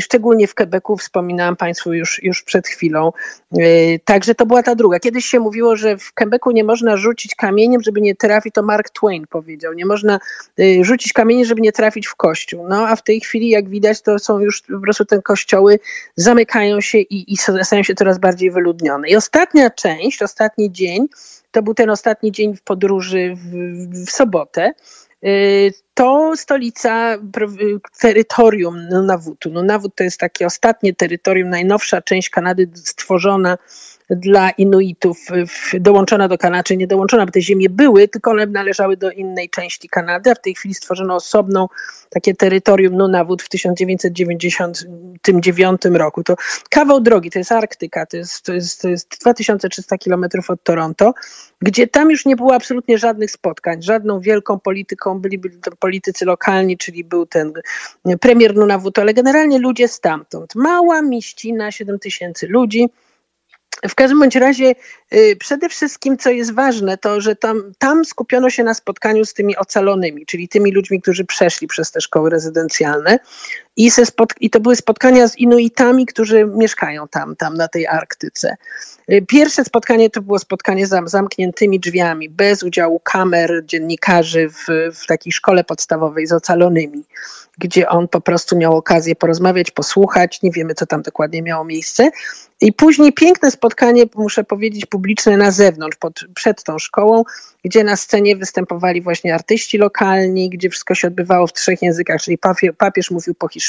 szczególnie 0.00 0.46
w 0.46 0.54
Quebecu, 0.54 0.96
wspominałam 0.96 1.56
Państwu 1.56 1.92
już, 1.92 2.22
już 2.22 2.42
przed 2.42 2.68
chwilą. 2.68 3.12
Y, 3.58 4.00
także 4.04 4.34
to 4.34 4.46
była 4.46 4.62
ta 4.62 4.74
druga. 4.74 5.00
Kiedyś 5.00 5.26
się 5.26 5.40
mówiło, 5.40 5.76
że 5.76 5.98
w 5.98 6.12
Quebecu 6.12 6.50
nie 6.50 6.64
można 6.64 6.96
rzucić 6.96 7.34
kamieniem, 7.34 7.82
żeby 7.82 8.00
nie 8.00 8.14
trafić, 8.14 8.54
to 8.54 8.62
Mark 8.62 8.90
Twain 8.90 9.26
powiedział, 9.26 9.72
nie 9.72 9.86
można 9.86 10.20
y, 10.60 10.84
rzucić 10.84 11.12
kamieniem, 11.12 11.44
żeby 11.44 11.60
nie 11.60 11.72
trafić 11.72 12.06
w 12.06 12.14
kościół. 12.14 12.68
No 12.68 12.88
a 12.88 12.96
w 12.96 13.02
tej 13.02 13.20
chwili, 13.20 13.48
jak 13.48 13.68
widać, 13.68 14.02
to 14.02 14.18
są 14.18 14.38
już 14.38 14.62
po 14.62 14.80
prostu 14.80 15.04
te 15.04 15.22
kościoły 15.22 15.78
zamykają 16.16 16.80
się 16.80 16.98
i, 16.98 17.32
i 17.32 17.36
stają 17.36 17.82
się 17.82 17.94
coraz 17.94 18.18
bardziej 18.18 18.50
wyludnione. 18.50 19.08
I 19.08 19.16
ostatnia 19.16 19.70
część, 19.70 20.22
ostatni 20.22 20.72
dzień, 20.72 21.06
to 21.50 21.62
był 21.62 21.74
ten 21.74 21.90
ostatni 21.90 22.32
dzień 22.32 22.56
w 22.56 22.62
podróży 22.62 23.34
w, 23.36 24.06
w 24.06 24.10
sobotę. 24.10 24.72
Y, 25.24 25.72
to 25.94 26.36
stolica 26.36 27.18
terytorium 28.00 28.88
Nunawutu. 28.88 29.50
Nunawut 29.50 29.94
to 29.94 30.04
jest 30.04 30.20
takie 30.20 30.46
ostatnie 30.46 30.94
terytorium, 30.94 31.50
najnowsza 31.50 32.02
część 32.02 32.30
Kanady 32.30 32.70
stworzona 32.74 33.58
dla 34.10 34.50
Inuitów 34.50 35.18
dołączona 35.80 36.28
do 36.28 36.38
Kanady, 36.38 36.64
czy 36.64 36.76
nie 36.76 36.86
dołączona, 36.86 37.26
bo 37.26 37.32
te 37.32 37.42
ziemie 37.42 37.70
były, 37.70 38.08
tylko 38.08 38.30
one 38.30 38.46
należały 38.46 38.96
do 38.96 39.10
innej 39.10 39.50
części 39.50 39.88
Kanady, 39.88 40.30
a 40.30 40.34
w 40.34 40.40
tej 40.40 40.54
chwili 40.54 40.74
stworzono 40.74 41.14
osobną 41.14 41.68
takie 42.10 42.34
terytorium 42.34 42.96
Nunavut 42.96 43.42
w 43.42 43.48
1999 43.48 45.84
roku. 45.84 46.22
To 46.22 46.36
kawał 46.70 47.00
drogi, 47.00 47.30
to 47.30 47.38
jest 47.38 47.52
Arktyka, 47.52 48.06
to 48.06 48.16
jest, 48.16 48.42
to 48.42 48.52
jest, 48.52 48.82
to 48.82 48.88
jest 48.88 49.08
2300 49.20 49.98
kilometrów 49.98 50.50
od 50.50 50.62
Toronto, 50.62 51.14
gdzie 51.62 51.86
tam 51.86 52.10
już 52.10 52.26
nie 52.26 52.36
było 52.36 52.54
absolutnie 52.54 52.98
żadnych 52.98 53.30
spotkań, 53.30 53.82
żadną 53.82 54.20
wielką 54.20 54.60
polityką, 54.60 55.20
byli, 55.20 55.38
byli 55.38 55.58
to 55.58 55.70
politycy 55.76 56.24
lokalni, 56.24 56.78
czyli 56.78 57.04
był 57.04 57.26
ten 57.26 57.52
premier 58.20 58.54
Nunavut, 58.54 58.98
ale 58.98 59.14
generalnie 59.14 59.58
ludzie 59.58 59.88
stamtąd. 59.88 60.54
Mała 60.54 61.02
mieścina, 61.02 61.72
7 61.72 61.98
tysięcy 61.98 62.46
ludzi, 62.46 62.88
w 63.88 63.94
każdym 63.94 64.18
bądź 64.18 64.36
razie 64.36 64.74
y, 65.12 65.36
przede 65.36 65.68
wszystkim, 65.68 66.18
co 66.18 66.30
jest 66.30 66.54
ważne, 66.54 66.98
to 66.98 67.20
że 67.20 67.36
tam, 67.36 67.72
tam 67.78 68.04
skupiono 68.04 68.50
się 68.50 68.64
na 68.64 68.74
spotkaniu 68.74 69.24
z 69.24 69.34
tymi 69.34 69.56
ocalonymi, 69.56 70.26
czyli 70.26 70.48
tymi 70.48 70.72
ludźmi, 70.72 71.02
którzy 71.02 71.24
przeszli 71.24 71.66
przez 71.68 71.92
te 71.92 72.00
szkoły 72.00 72.30
rezydencjalne. 72.30 73.18
I, 73.78 73.90
I 74.40 74.50
to 74.50 74.60
były 74.60 74.76
spotkania 74.76 75.28
z 75.28 75.38
Inuitami, 75.38 76.06
którzy 76.06 76.44
mieszkają 76.44 77.08
tam, 77.08 77.36
tam 77.36 77.56
na 77.56 77.68
tej 77.68 77.86
Arktyce. 77.86 78.56
Y, 79.12 79.24
pierwsze 79.28 79.64
spotkanie 79.64 80.10
to 80.10 80.22
było 80.22 80.38
spotkanie 80.38 80.86
z 80.86 80.94
zamkniętymi 81.04 81.80
drzwiami, 81.80 82.28
bez 82.28 82.62
udziału 82.62 83.00
kamer, 83.00 83.62
dziennikarzy 83.66 84.48
w, 84.48 84.66
w 84.94 85.06
takiej 85.06 85.32
szkole 85.32 85.64
podstawowej 85.64 86.26
z 86.26 86.32
ocalonymi, 86.32 87.04
gdzie 87.58 87.88
on 87.88 88.08
po 88.08 88.20
prostu 88.20 88.56
miał 88.56 88.76
okazję 88.76 89.16
porozmawiać, 89.16 89.70
posłuchać. 89.70 90.42
Nie 90.42 90.50
wiemy, 90.50 90.74
co 90.74 90.86
tam 90.86 91.02
dokładnie 91.02 91.42
miało 91.42 91.64
miejsce. 91.64 92.10
I 92.60 92.72
później 92.72 93.12
piękne 93.12 93.50
spotkanie, 93.50 94.04
muszę 94.14 94.44
powiedzieć, 94.44 94.86
publiczne 94.86 95.36
na 95.36 95.50
zewnątrz, 95.50 95.96
pod, 95.96 96.20
przed 96.34 96.62
tą 96.62 96.78
szkołą, 96.78 97.24
gdzie 97.64 97.84
na 97.84 97.96
scenie 97.96 98.36
występowali 98.36 99.02
właśnie 99.02 99.34
artyści 99.34 99.78
lokalni, 99.78 100.50
gdzie 100.50 100.70
wszystko 100.70 100.94
się 100.94 101.08
odbywało 101.08 101.46
w 101.46 101.52
trzech 101.52 101.82
językach, 101.82 102.20
czyli 102.20 102.38
papież, 102.38 102.70
papież 102.78 103.10
mówił 103.10 103.34
po 103.34 103.48
hiszpańsku, 103.48 103.67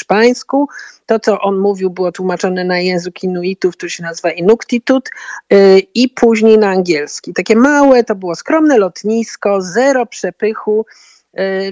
to 1.06 1.18
co 1.18 1.40
on 1.40 1.58
mówił 1.58 1.90
było 1.90 2.12
tłumaczone 2.12 2.64
na 2.64 2.78
język 2.78 3.22
Inuitów, 3.22 3.76
który 3.76 3.90
się 3.90 4.02
nazywa 4.02 4.30
Inuktitut 4.30 5.10
yy, 5.50 5.78
i 5.94 6.08
później 6.08 6.58
na 6.58 6.68
angielski. 6.68 7.32
Takie 7.32 7.56
małe, 7.56 8.04
to 8.04 8.14
było 8.14 8.34
skromne 8.34 8.78
lotnisko, 8.78 9.62
zero 9.62 10.06
przepychu, 10.06 10.86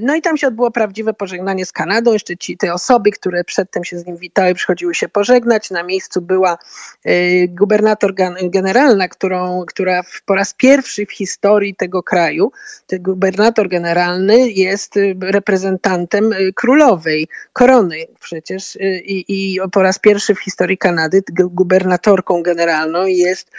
no 0.00 0.17
i 0.17 0.23
tam 0.23 0.37
się 0.37 0.47
odbyło 0.47 0.71
prawdziwe 0.71 1.15
pożegnanie 1.15 1.67
z 1.67 1.73
Kanadą. 1.73 2.12
Jeszcze 2.12 2.37
ci, 2.37 2.57
te 2.57 2.75
osoby, 2.75 3.11
które 3.11 3.45
przedtem 3.45 3.85
się 3.85 3.99
z 3.99 4.07
nim 4.07 4.17
witały, 4.17 4.55
przychodziły 4.55 4.95
się 4.95 5.09
pożegnać. 5.09 5.71
Na 5.71 5.83
miejscu 5.83 6.23
była 6.23 6.59
e, 7.05 7.49
gubernator 7.49 8.15
generalna, 8.43 9.09
którą, 9.09 9.65
która 9.67 10.03
po 10.27 10.35
raz 10.35 10.55
pierwszy 10.55 11.07
w 11.07 11.12
historii 11.12 11.75
tego 11.75 12.03
kraju, 12.03 12.53
ten 12.87 13.03
gubernator 13.03 13.69
generalny 13.69 14.50
jest 14.50 14.97
e, 14.97 15.00
reprezentantem 15.21 16.31
królowej, 16.55 17.29
korony 17.53 17.97
przecież 18.21 18.79
i, 19.05 19.25
i 19.29 19.59
po 19.73 19.83
raz 19.83 19.99
pierwszy 19.99 20.35
w 20.35 20.41
historii 20.41 20.79
Kanady 20.79 21.23
gubernatorką 21.33 22.43
generalną 22.43 23.07
jest 23.07 23.50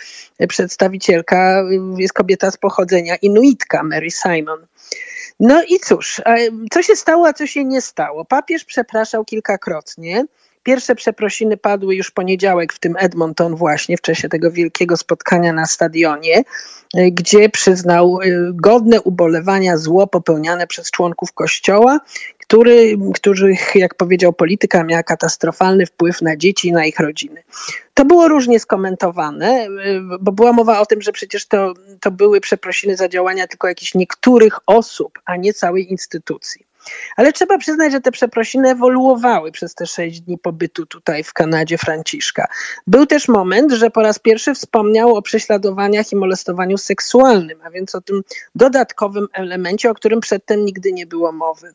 przedstawicielka, 0.47 1.63
jest 1.97 2.13
kobieta 2.13 2.51
z 2.51 2.57
pochodzenia 2.57 3.15
Inuitka, 3.15 3.83
Mary 3.83 4.11
Simon. 4.11 4.59
No 5.39 5.63
i 5.63 5.79
cóż, 5.79 6.21
co 6.71 6.83
się 6.83 6.95
stało, 6.95 7.27
a 7.27 7.33
co 7.33 7.47
się 7.47 7.65
nie 7.65 7.81
stało? 7.81 8.25
Papież 8.25 8.65
przepraszał 8.65 9.25
kilkakrotnie. 9.25 10.25
Pierwsze 10.63 10.95
przeprosiny 10.95 11.57
padły 11.57 11.95
już 11.95 12.11
poniedziałek 12.11 12.73
w 12.73 12.79
tym 12.79 12.95
Edmonton 12.99 13.55
właśnie, 13.55 13.97
w 13.97 14.01
czasie 14.01 14.29
tego 14.29 14.51
wielkiego 14.51 14.97
spotkania 14.97 15.53
na 15.53 15.65
stadionie, 15.65 16.43
e, 16.95 17.11
gdzie 17.11 17.49
przyznał 17.49 18.19
e, 18.21 18.27
godne 18.53 19.01
ubolewania 19.01 19.77
zło 19.77 20.07
popełniane 20.07 20.67
przez 20.67 20.91
członków 20.91 21.33
kościoła, 21.33 21.99
który, 22.49 22.97
których, 23.13 23.75
jak 23.75 23.95
powiedział 23.95 24.33
polityka, 24.33 24.83
miała 24.83 25.03
katastrofalny 25.03 25.85
wpływ 25.85 26.21
na 26.21 26.37
dzieci 26.37 26.67
i 26.67 26.71
na 26.71 26.85
ich 26.85 26.99
rodziny. 26.99 27.43
To 27.93 28.05
było 28.05 28.27
różnie 28.27 28.59
skomentowane, 28.59 29.67
bo 30.19 30.31
była 30.31 30.53
mowa 30.53 30.79
o 30.79 30.85
tym, 30.85 31.01
że 31.01 31.11
przecież 31.11 31.45
to, 31.45 31.73
to 31.99 32.11
były 32.11 32.41
przeprosiny 32.41 32.95
za 32.95 33.09
działania 33.09 33.47
tylko 33.47 33.67
jakichś 33.67 33.95
niektórych 33.95 34.59
osób, 34.65 35.19
a 35.25 35.35
nie 35.35 35.53
całej 35.53 35.91
instytucji. 35.91 36.65
Ale 37.15 37.33
trzeba 37.33 37.57
przyznać, 37.57 37.91
że 37.91 38.01
te 38.01 38.11
przeprosiny 38.11 38.69
ewoluowały 38.69 39.51
przez 39.51 39.75
te 39.75 39.85
sześć 39.85 40.21
dni 40.21 40.37
pobytu 40.37 40.85
tutaj 40.85 41.23
w 41.23 41.33
Kanadzie 41.33 41.77
Franciszka. 41.77 42.47
Był 42.87 43.05
też 43.05 43.27
moment, 43.27 43.71
że 43.71 43.89
po 43.89 44.01
raz 44.01 44.19
pierwszy 44.19 44.53
wspomniał 44.55 45.15
o 45.15 45.21
prześladowaniach 45.21 46.11
i 46.11 46.15
molestowaniu 46.15 46.77
seksualnym, 46.77 47.59
a 47.63 47.69
więc 47.69 47.95
o 47.95 48.01
tym 48.01 48.21
dodatkowym 48.55 49.27
elemencie, 49.33 49.89
o 49.89 49.93
którym 49.93 50.19
przedtem 50.19 50.65
nigdy 50.65 50.93
nie 50.93 51.05
było 51.05 51.31
mowy. 51.31 51.73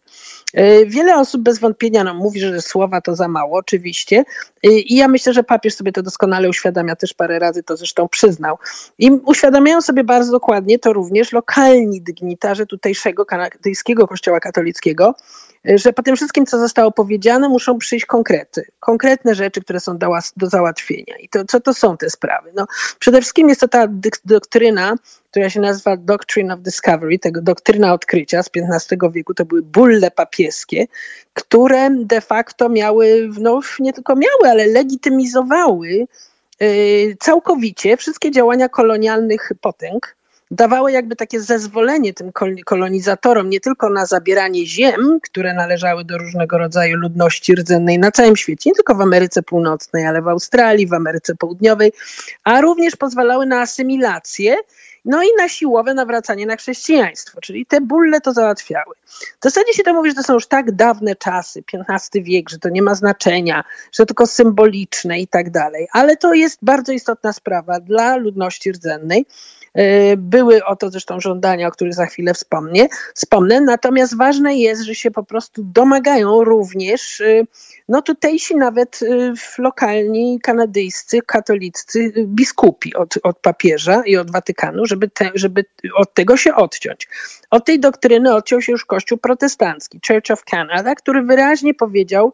E, 0.55 0.87
wiele 0.87 1.17
osób 1.17 1.43
bez 1.43 1.59
wątpienia 1.59 2.05
no, 2.05 2.15
mówi, 2.15 2.41
że 2.41 2.63
słowa 2.63 3.01
to 3.01 3.17
za 3.17 3.29
mało, 3.29 3.59
oczywiście. 3.59 4.25
E, 4.65 4.69
I 4.69 4.97
ja 4.97 5.09
myślę, 5.09 5.33
że 5.33 5.45
papież 5.45 5.75
sobie 5.75 5.93
to 5.93 6.03
doskonale 6.03 6.49
uświadamia, 6.49 6.97
też 6.97 7.15
parę 7.15 7.39
razy 7.39 7.63
to 7.63 7.77
zresztą 7.77 8.09
przyznał. 8.09 8.59
I 8.99 9.11
uświadamiają 9.11 9.81
sobie 9.81 10.05
bardzo 10.05 10.33
dokładnie 10.33 10.79
to 10.79 10.93
również 10.93 11.33
lokalni 11.33 12.03
dygnitarze 12.03 12.67
tutejszego 12.67 13.27
kanadyjskiego 13.27 14.09
kościoła 14.09 14.41
katolickiego, 14.41 15.15
że 15.65 15.93
po 15.93 16.03
tym 16.03 16.17
wszystkim, 16.17 16.47
co 16.47 16.59
zostało 16.59 16.93
powiedziane, 16.93 17.49
muszą 17.49 17.79
przyjść 17.79 18.07
konkrety. 18.07 18.67
Konkretne 18.81 19.35
rzeczy, 19.35 19.61
które 19.61 19.81
są 19.81 19.99
do, 19.99 20.11
do 20.37 20.47
załatwienia. 20.47 21.17
I 21.21 21.29
to, 21.29 21.45
co 21.45 21.61
to 21.61 21.75
są 21.75 21.97
te 21.97 22.11
sprawy? 22.11 22.53
No, 22.57 22.67
przede 22.99 23.21
wszystkim 23.21 23.49
jest 23.49 23.61
to 23.61 23.69
ta 23.69 23.89
doktryna, 24.25 24.95
która 25.35 25.51
się 25.51 25.61
nazywa 25.61 25.97
Doctrine 25.97 26.55
of 26.55 26.61
Discovery, 26.61 27.19
tego 27.19 27.43
doktryna 27.43 27.93
odkrycia 27.93 28.43
z 28.43 28.51
XV 28.57 28.97
wieku. 29.13 29.35
To 29.35 29.45
były 29.45 29.63
bulle 29.63 30.11
papieskie, 30.11 30.87
które 31.33 31.91
de 31.91 32.21
facto 32.21 32.69
miały, 32.69 33.31
no 33.41 33.61
nie 33.81 33.93
tylko 33.93 34.17
miały, 34.17 34.51
ale 34.51 34.67
legitymizowały 34.67 36.07
yy, 36.61 37.17
całkowicie 37.21 37.97
wszystkie 37.97 38.31
działania 38.31 38.69
kolonialnych 38.69 39.53
potęg 39.61 40.17
dawały 40.51 40.93
jakby 40.93 41.17
takie 41.17 41.41
zezwolenie 41.41 42.15
tym 42.15 42.33
kolonizatorom 42.65 43.51
nie 43.51 43.61
tylko 43.61 43.91
na 43.91 44.07
zabieranie 44.07 44.67
ziem, 44.67 45.19
które 45.23 45.55
należały 45.55 46.05
do 46.05 46.19
różnego 46.19 46.59
rodzaju 46.59 46.97
ludności 46.97 47.55
rdzennej 47.55 47.99
na 47.99 48.11
całym 48.11 48.37
świecie, 48.37 48.71
nie 48.71 48.75
tylko 48.75 48.95
w 48.95 49.01
Ameryce 49.01 49.43
Północnej, 49.43 50.07
ale 50.07 50.23
w 50.23 50.29
Australii, 50.29 50.87
w 50.87 50.93
Ameryce 50.93 51.35
Południowej, 51.35 51.93
a 52.45 52.61
również 52.61 52.97
pozwalały 52.97 53.47
na 53.47 53.61
asymilację 53.61 54.57
no 55.05 55.23
i 55.23 55.27
na 55.39 55.49
siłowe 55.49 55.95
nawracanie 55.95 56.47
na 56.47 56.57
chrześcijaństwo, 56.57 57.41
czyli 57.41 57.67
te 57.67 57.81
bulle 57.81 58.21
to 58.21 58.33
załatwiały. 58.33 58.95
W 59.41 59.45
zasadzie 59.45 59.73
się 59.73 59.83
to 59.83 59.95
mówi, 59.95 60.11
że 60.11 60.17
to 60.17 60.23
są 60.23 60.35
już 60.35 60.47
tak 60.47 60.73
dawne 60.73 61.17
czasy, 61.17 61.63
XV 61.73 62.23
wiek, 62.23 62.51
że 62.51 62.59
to 62.59 62.69
nie 62.69 62.83
ma 62.83 62.95
znaczenia, 62.95 63.65
że 63.93 64.07
tylko 64.07 64.27
symboliczne 64.27 65.21
i 65.21 65.27
tak 65.27 65.51
dalej, 65.51 65.89
ale 65.93 66.17
to 66.17 66.35
jest 66.35 66.59
bardzo 66.63 66.93
istotna 66.93 67.33
sprawa 67.33 67.81
dla 67.81 68.17
ludności 68.17 68.73
rdzennej, 68.73 69.27
E, 69.75 70.17
były 70.17 70.65
o 70.65 70.77
to 70.77 70.91
zresztą 70.91 71.21
żądania, 71.21 71.69
o 71.69 71.71
których 71.71 71.95
za 71.95 72.07
chwilę 72.07 72.35
wspomnę. 72.35 72.89
wspomnę. 73.15 73.61
Natomiast 73.61 74.17
ważne 74.17 74.57
jest, 74.57 74.83
że 74.83 74.95
się 74.95 75.11
po 75.11 75.23
prostu 75.23 75.63
domagają 75.65 76.45
również 76.45 77.21
e, 77.21 77.45
no 77.89 78.03
tutejsi 78.03 78.57
nawet 78.57 79.01
e, 79.03 79.35
lokalni 79.63 80.41
kanadyjscy 80.43 81.23
katolicy 81.23 82.13
biskupi 82.27 82.95
od, 82.95 83.15
od 83.23 83.39
papieża 83.39 84.03
i 84.07 84.17
od 84.17 84.31
Watykanu, 84.31 84.87
żeby, 84.95 85.09
te, 85.09 85.31
żeby 85.35 85.65
od 85.95 86.15
tego 86.15 86.37
się 86.37 86.55
odciąć. 86.55 87.09
Od 87.51 87.65
tej 87.65 87.81
doktryny 87.81 88.35
odciął 88.35 88.63
się 88.63 88.73
już 88.73 88.85
Kościół 88.85 89.19
protestancki, 89.19 90.01
Church 90.09 90.31
of 90.31 90.45
Canada, 90.45 90.95
który 90.95 91.23
wyraźnie 91.23 91.75
powiedział, 91.75 92.33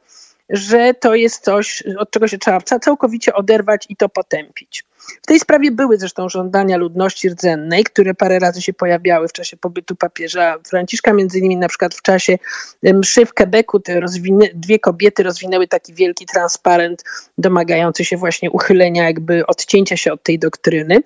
że 0.51 0.95
to 0.95 1.15
jest 1.15 1.45
coś, 1.45 1.83
od 1.99 2.11
czego 2.11 2.29
się 2.29 2.39
trzeba 2.39 2.61
całkowicie 2.61 3.35
oderwać 3.35 3.87
i 3.89 3.97
to 3.97 4.09
potępić. 4.09 4.85
W 5.23 5.27
tej 5.27 5.41
sprawie 5.41 5.71
były 5.71 5.99
zresztą 5.99 6.29
żądania 6.29 6.77
ludności 6.77 7.29
rdzennej, 7.29 7.85
które 7.85 8.15
parę 8.15 8.39
razy 8.39 8.63
się 8.63 8.73
pojawiały 8.73 9.29
w 9.29 9.33
czasie 9.33 9.57
pobytu 9.57 9.97
papieża 9.97 10.57
Franciszka, 10.69 11.13
między 11.13 11.39
innymi 11.39 11.57
na 11.57 11.69
przykład 11.69 11.95
w 11.95 12.03
czasie 12.03 12.39
mszy 12.83 13.27
w 13.27 13.35
Quebecu 13.35 13.81
te 13.81 14.01
dwie 14.55 14.79
kobiety 14.79 15.23
rozwinęły 15.23 15.69
taki 15.69 15.95
wielki 15.95 16.27
transparent 16.27 17.05
domagający 17.39 18.05
się 18.05 18.17
właśnie 18.17 18.51
uchylenia, 18.51 19.05
jakby 19.05 19.47
odcięcia 19.47 19.97
się 19.97 20.13
od 20.13 20.23
tej 20.23 20.39
doktryny. 20.39 21.03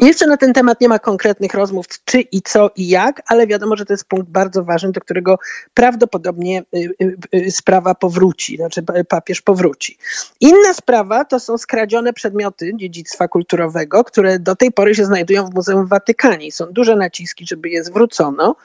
Jeszcze 0.00 0.26
na 0.26 0.36
ten 0.36 0.52
temat 0.52 0.80
nie 0.80 0.88
ma 0.88 0.98
konkretnych 0.98 1.54
rozmów, 1.54 1.86
czy 2.04 2.20
i 2.20 2.42
co 2.42 2.70
i 2.76 2.88
jak, 2.88 3.22
ale 3.26 3.46
wiadomo, 3.46 3.76
że 3.76 3.84
to 3.84 3.92
jest 3.92 4.04
punkt 4.04 4.28
bardzo 4.28 4.64
ważny, 4.64 4.92
do 4.92 5.00
którego 5.00 5.38
prawdopodobnie 5.74 6.62
y, 6.74 6.94
y, 7.02 7.16
y, 7.34 7.50
sprawa 7.50 7.94
powróci, 7.94 8.56
znaczy 8.56 8.82
papież 9.08 9.42
powróci. 9.42 9.98
Inna 10.40 10.74
sprawa 10.74 11.24
to 11.24 11.40
są 11.40 11.58
skradzione 11.58 12.12
przedmioty 12.12 12.72
dziedzictwa 12.76 13.28
kulturowego, 13.28 14.04
które 14.04 14.38
do 14.38 14.56
tej 14.56 14.72
pory 14.72 14.94
się 14.94 15.04
znajdują 15.04 15.46
w 15.46 15.54
Muzeum 15.54 15.86
w 15.86 15.88
Watykanie. 15.88 16.52
Są 16.52 16.66
duże 16.66 16.96
naciski, 16.96 17.46
żeby 17.46 17.68
je 17.68 17.84
zwrócono. 17.84 18.56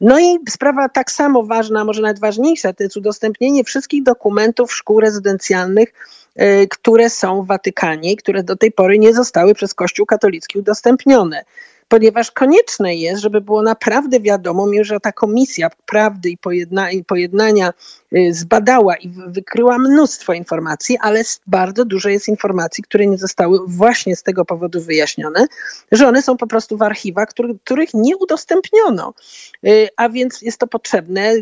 No 0.00 0.20
i 0.20 0.38
sprawa 0.48 0.88
tak 0.88 1.10
samo 1.10 1.42
ważna, 1.42 1.84
może 1.84 2.02
nawet 2.02 2.20
ważniejsza, 2.20 2.72
to 2.72 2.82
jest 2.82 2.96
udostępnienie 2.96 3.64
wszystkich 3.64 4.02
dokumentów 4.02 4.72
szkół 4.72 5.00
rezydencjalnych 5.00 5.92
które 6.70 7.10
są 7.10 7.42
w 7.42 7.46
Watykanie, 7.46 8.16
które 8.16 8.42
do 8.42 8.56
tej 8.56 8.72
pory 8.72 8.98
nie 8.98 9.14
zostały 9.14 9.54
przez 9.54 9.74
Kościół 9.74 10.06
katolicki 10.06 10.58
udostępnione 10.58 11.44
ponieważ 11.88 12.30
konieczne 12.30 12.94
jest, 12.94 13.22
żeby 13.22 13.40
było 13.40 13.62
naprawdę 13.62 14.20
wiadomo, 14.20 14.66
że 14.80 15.00
ta 15.00 15.12
komisja 15.12 15.70
prawdy 15.86 16.30
i, 16.30 16.38
i 16.92 17.04
pojednania 17.04 17.72
y, 18.12 18.34
zbadała 18.34 18.96
i 18.96 19.08
wykryła 19.26 19.78
mnóstwo 19.78 20.32
informacji, 20.32 20.98
ale 21.00 21.22
bardzo 21.46 21.84
dużo 21.84 22.08
jest 22.08 22.28
informacji, 22.28 22.84
które 22.84 23.06
nie 23.06 23.18
zostały 23.18 23.58
właśnie 23.66 24.16
z 24.16 24.22
tego 24.22 24.44
powodu 24.44 24.80
wyjaśnione, 24.80 25.46
że 25.92 26.08
one 26.08 26.22
są 26.22 26.36
po 26.36 26.46
prostu 26.46 26.76
w 26.76 26.82
archiwach, 26.82 27.28
który, 27.28 27.58
których 27.64 27.94
nie 27.94 28.16
udostępniono. 28.16 29.14
Y, 29.66 29.88
a 29.96 30.08
więc 30.08 30.42
jest 30.42 30.58
to 30.58 30.66
potrzebne, 30.66 31.32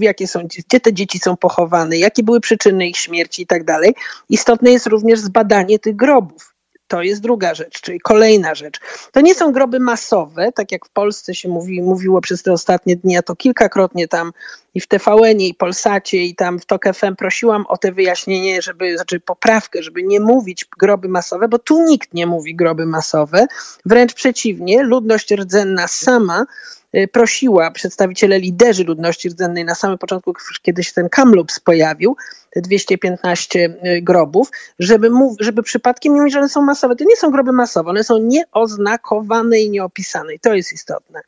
jakie 0.00 0.28
są, 0.28 0.40
gdzie 0.40 0.80
te 0.80 0.92
dzieci 0.92 1.18
są 1.18 1.36
pochowane, 1.36 1.98
jakie 1.98 2.22
były 2.22 2.40
przyczyny 2.40 2.88
ich 2.88 2.96
śmierci 2.96 3.42
i 3.42 3.46
tak 3.46 3.64
dalej. 3.64 3.94
Istotne 4.28 4.72
jest 4.72 4.86
również 4.86 5.20
zbadanie 5.20 5.78
tych 5.78 5.96
grobów 5.96 6.51
to 6.92 7.02
jest 7.02 7.22
druga 7.22 7.54
rzecz, 7.54 7.80
czyli 7.80 8.00
kolejna 8.00 8.54
rzecz. 8.54 8.80
To 9.12 9.20
nie 9.20 9.34
są 9.34 9.52
groby 9.52 9.80
masowe, 9.80 10.52
tak 10.52 10.72
jak 10.72 10.86
w 10.86 10.90
Polsce 10.90 11.34
się 11.34 11.48
mówi, 11.48 11.82
mówiło 11.82 12.20
przez 12.20 12.42
te 12.42 12.52
ostatnie 12.52 12.96
dni, 12.96 13.14
ja 13.14 13.22
to 13.22 13.36
kilkakrotnie 13.36 14.08
tam 14.08 14.32
i 14.74 14.80
w 14.80 14.86
tvn 14.86 15.40
i 15.40 15.54
Polsacie 15.54 16.18
i 16.18 16.34
tam 16.34 16.58
w 16.58 16.66
TOK 16.66 16.84
FM 16.94 17.16
prosiłam 17.16 17.66
o 17.68 17.76
te 17.76 17.92
wyjaśnienie, 17.92 18.62
żeby, 18.62 18.96
znaczy 18.96 19.20
poprawkę, 19.20 19.82
żeby 19.82 20.02
nie 20.02 20.20
mówić 20.20 20.66
groby 20.78 21.08
masowe, 21.08 21.48
bo 21.48 21.58
tu 21.58 21.84
nikt 21.84 22.14
nie 22.14 22.26
mówi 22.26 22.56
groby 22.56 22.86
masowe. 22.86 23.46
Wręcz 23.86 24.14
przeciwnie, 24.14 24.82
ludność 24.82 25.34
rdzenna 25.34 25.88
sama 25.88 26.46
prosiła 27.12 27.70
przedstawiciele 27.70 28.38
liderzy 28.38 28.84
ludności 28.84 29.28
rdzennej 29.28 29.64
na 29.64 29.74
samym 29.74 29.98
początku, 29.98 30.32
kiedy 30.62 30.84
się 30.84 30.92
ten 30.92 31.08
Kamloops 31.08 31.60
pojawił, 31.60 32.16
te 32.52 32.60
215 32.60 33.58
y, 33.58 34.02
grobów, 34.02 34.50
żeby, 34.78 35.10
mów, 35.10 35.36
żeby 35.40 35.62
przypadkiem 35.62 36.14
nie 36.14 36.20
mówić, 36.20 36.32
że 36.32 36.38
one 36.38 36.48
są 36.48 36.62
masowe. 36.62 36.96
To 36.96 37.04
nie 37.04 37.16
są 37.16 37.30
groby 37.30 37.52
masowe, 37.52 37.90
one 37.90 38.04
są 38.04 38.18
nieoznakowane 38.18 39.60
i 39.60 39.70
nieopisane 39.70 40.34
i 40.34 40.40
to 40.40 40.54
jest 40.54 40.72
istotne. 40.72 41.20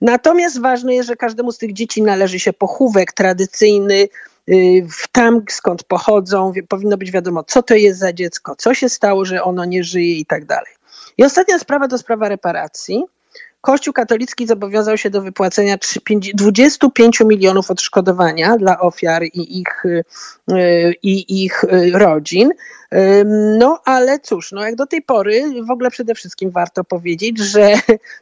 Natomiast 0.00 0.60
ważne 0.60 0.94
jest, 0.94 1.08
że 1.08 1.16
każdemu 1.16 1.52
z 1.52 1.58
tych 1.58 1.72
dzieci 1.72 2.02
należy 2.02 2.40
się 2.40 2.52
pochówek 2.52 3.12
tradycyjny, 3.12 4.08
y, 4.48 4.86
tam 5.12 5.42
skąd 5.50 5.84
pochodzą, 5.84 6.52
powinno 6.68 6.96
być 6.96 7.10
wiadomo, 7.10 7.44
co 7.44 7.62
to 7.62 7.74
jest 7.74 7.98
za 7.98 8.12
dziecko, 8.12 8.56
co 8.56 8.74
się 8.74 8.88
stało, 8.88 9.24
że 9.24 9.42
ono 9.42 9.64
nie 9.64 9.84
żyje 9.84 10.18
i 10.18 10.26
tak 10.26 10.44
dalej. 10.44 10.72
I 11.18 11.24
ostatnia 11.24 11.58
sprawa 11.58 11.88
to 11.88 11.98
sprawa 11.98 12.28
reparacji. 12.28 13.04
Kościół 13.66 13.94
katolicki 13.94 14.46
zobowiązał 14.46 14.98
się 14.98 15.10
do 15.10 15.22
wypłacenia 15.22 15.76
25 16.34 17.20
milionów 17.20 17.70
odszkodowania 17.70 18.56
dla 18.56 18.80
ofiar 18.80 19.24
i 19.24 19.60
ich, 19.60 19.84
y, 19.84 20.94
i 21.02 21.44
ich 21.44 21.64
y, 21.64 21.90
rodzin. 21.94 22.50
No 23.58 23.80
ale 23.84 24.18
cóż, 24.18 24.52
no 24.52 24.64
jak 24.64 24.76
do 24.76 24.86
tej 24.86 25.02
pory 25.02 25.44
w 25.66 25.70
ogóle 25.70 25.90
przede 25.90 26.14
wszystkim 26.14 26.50
warto 26.50 26.84
powiedzieć, 26.84 27.38
że 27.38 27.74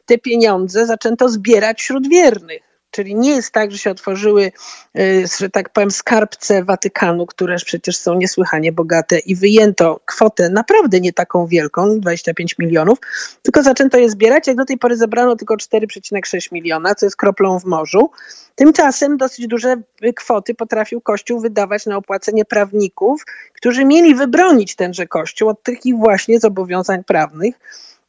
te 0.07 0.18
pieniądze 0.18 0.87
zaczęto 0.87 1.28
zbierać 1.28 1.80
wśród 1.80 2.09
wiernych 2.09 2.73
Czyli 2.94 3.14
nie 3.14 3.30
jest 3.30 3.50
tak, 3.50 3.72
że 3.72 3.78
się 3.78 3.90
otworzyły, 3.90 4.52
y, 4.98 5.24
że 5.40 5.50
tak 5.50 5.68
powiem, 5.68 5.90
skarbce 5.90 6.64
Watykanu, 6.64 7.26
które 7.26 7.57
przecież 7.57 7.96
są 7.96 8.14
niesłychanie 8.14 8.72
bogate 8.72 9.18
i 9.18 9.37
wyjęto 9.37 10.00
kwotę 10.04 10.50
naprawdę 10.50 11.00
nie 11.00 11.12
taką 11.12 11.46
wielką, 11.46 12.00
25 12.00 12.59
milionów, 12.59 12.98
tylko 13.42 13.62
zaczęto 13.62 13.98
je 13.98 14.11
zbierać. 14.11 14.46
Jak 14.46 14.57
do 14.57 14.64
tej 14.64 14.78
pory 14.78 14.96
zebrano 14.96 15.37
tylko 15.37 15.57
4,6 15.57 16.52
miliona, 16.52 16.94
co 16.94 17.07
jest 17.07 17.16
kroplą 17.16 17.61
w 17.61 17.64
morzu. 17.64 18.11
Tymczasem 18.54 19.16
dosyć 19.16 19.46
duże 19.46 19.76
kwoty 20.16 20.54
potrafił 20.54 21.00
Kościół 21.00 21.40
wydawać 21.40 21.87
na 21.87 21.96
opłacenie 21.96 22.44
prawników, 22.44 23.24
którzy 23.52 23.85
mieli 23.85 24.14
wybronić 24.14 24.76
tenże 24.76 25.07
Kościół 25.07 25.48
od 25.48 25.62
tych 25.62 25.78
właśnie 25.98 26.40
zobowiązań 26.40 27.04
prawnych. 27.04 27.54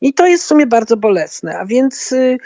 I 0.05 0.13
to 0.13 0.27
jest 0.27 0.43
w 0.43 0.47
sumie 0.47 0.67
bardzo 0.67 0.97
bolesne. 0.97 1.57
A 1.57 1.65
więc 1.65 2.11
y, 2.11 2.37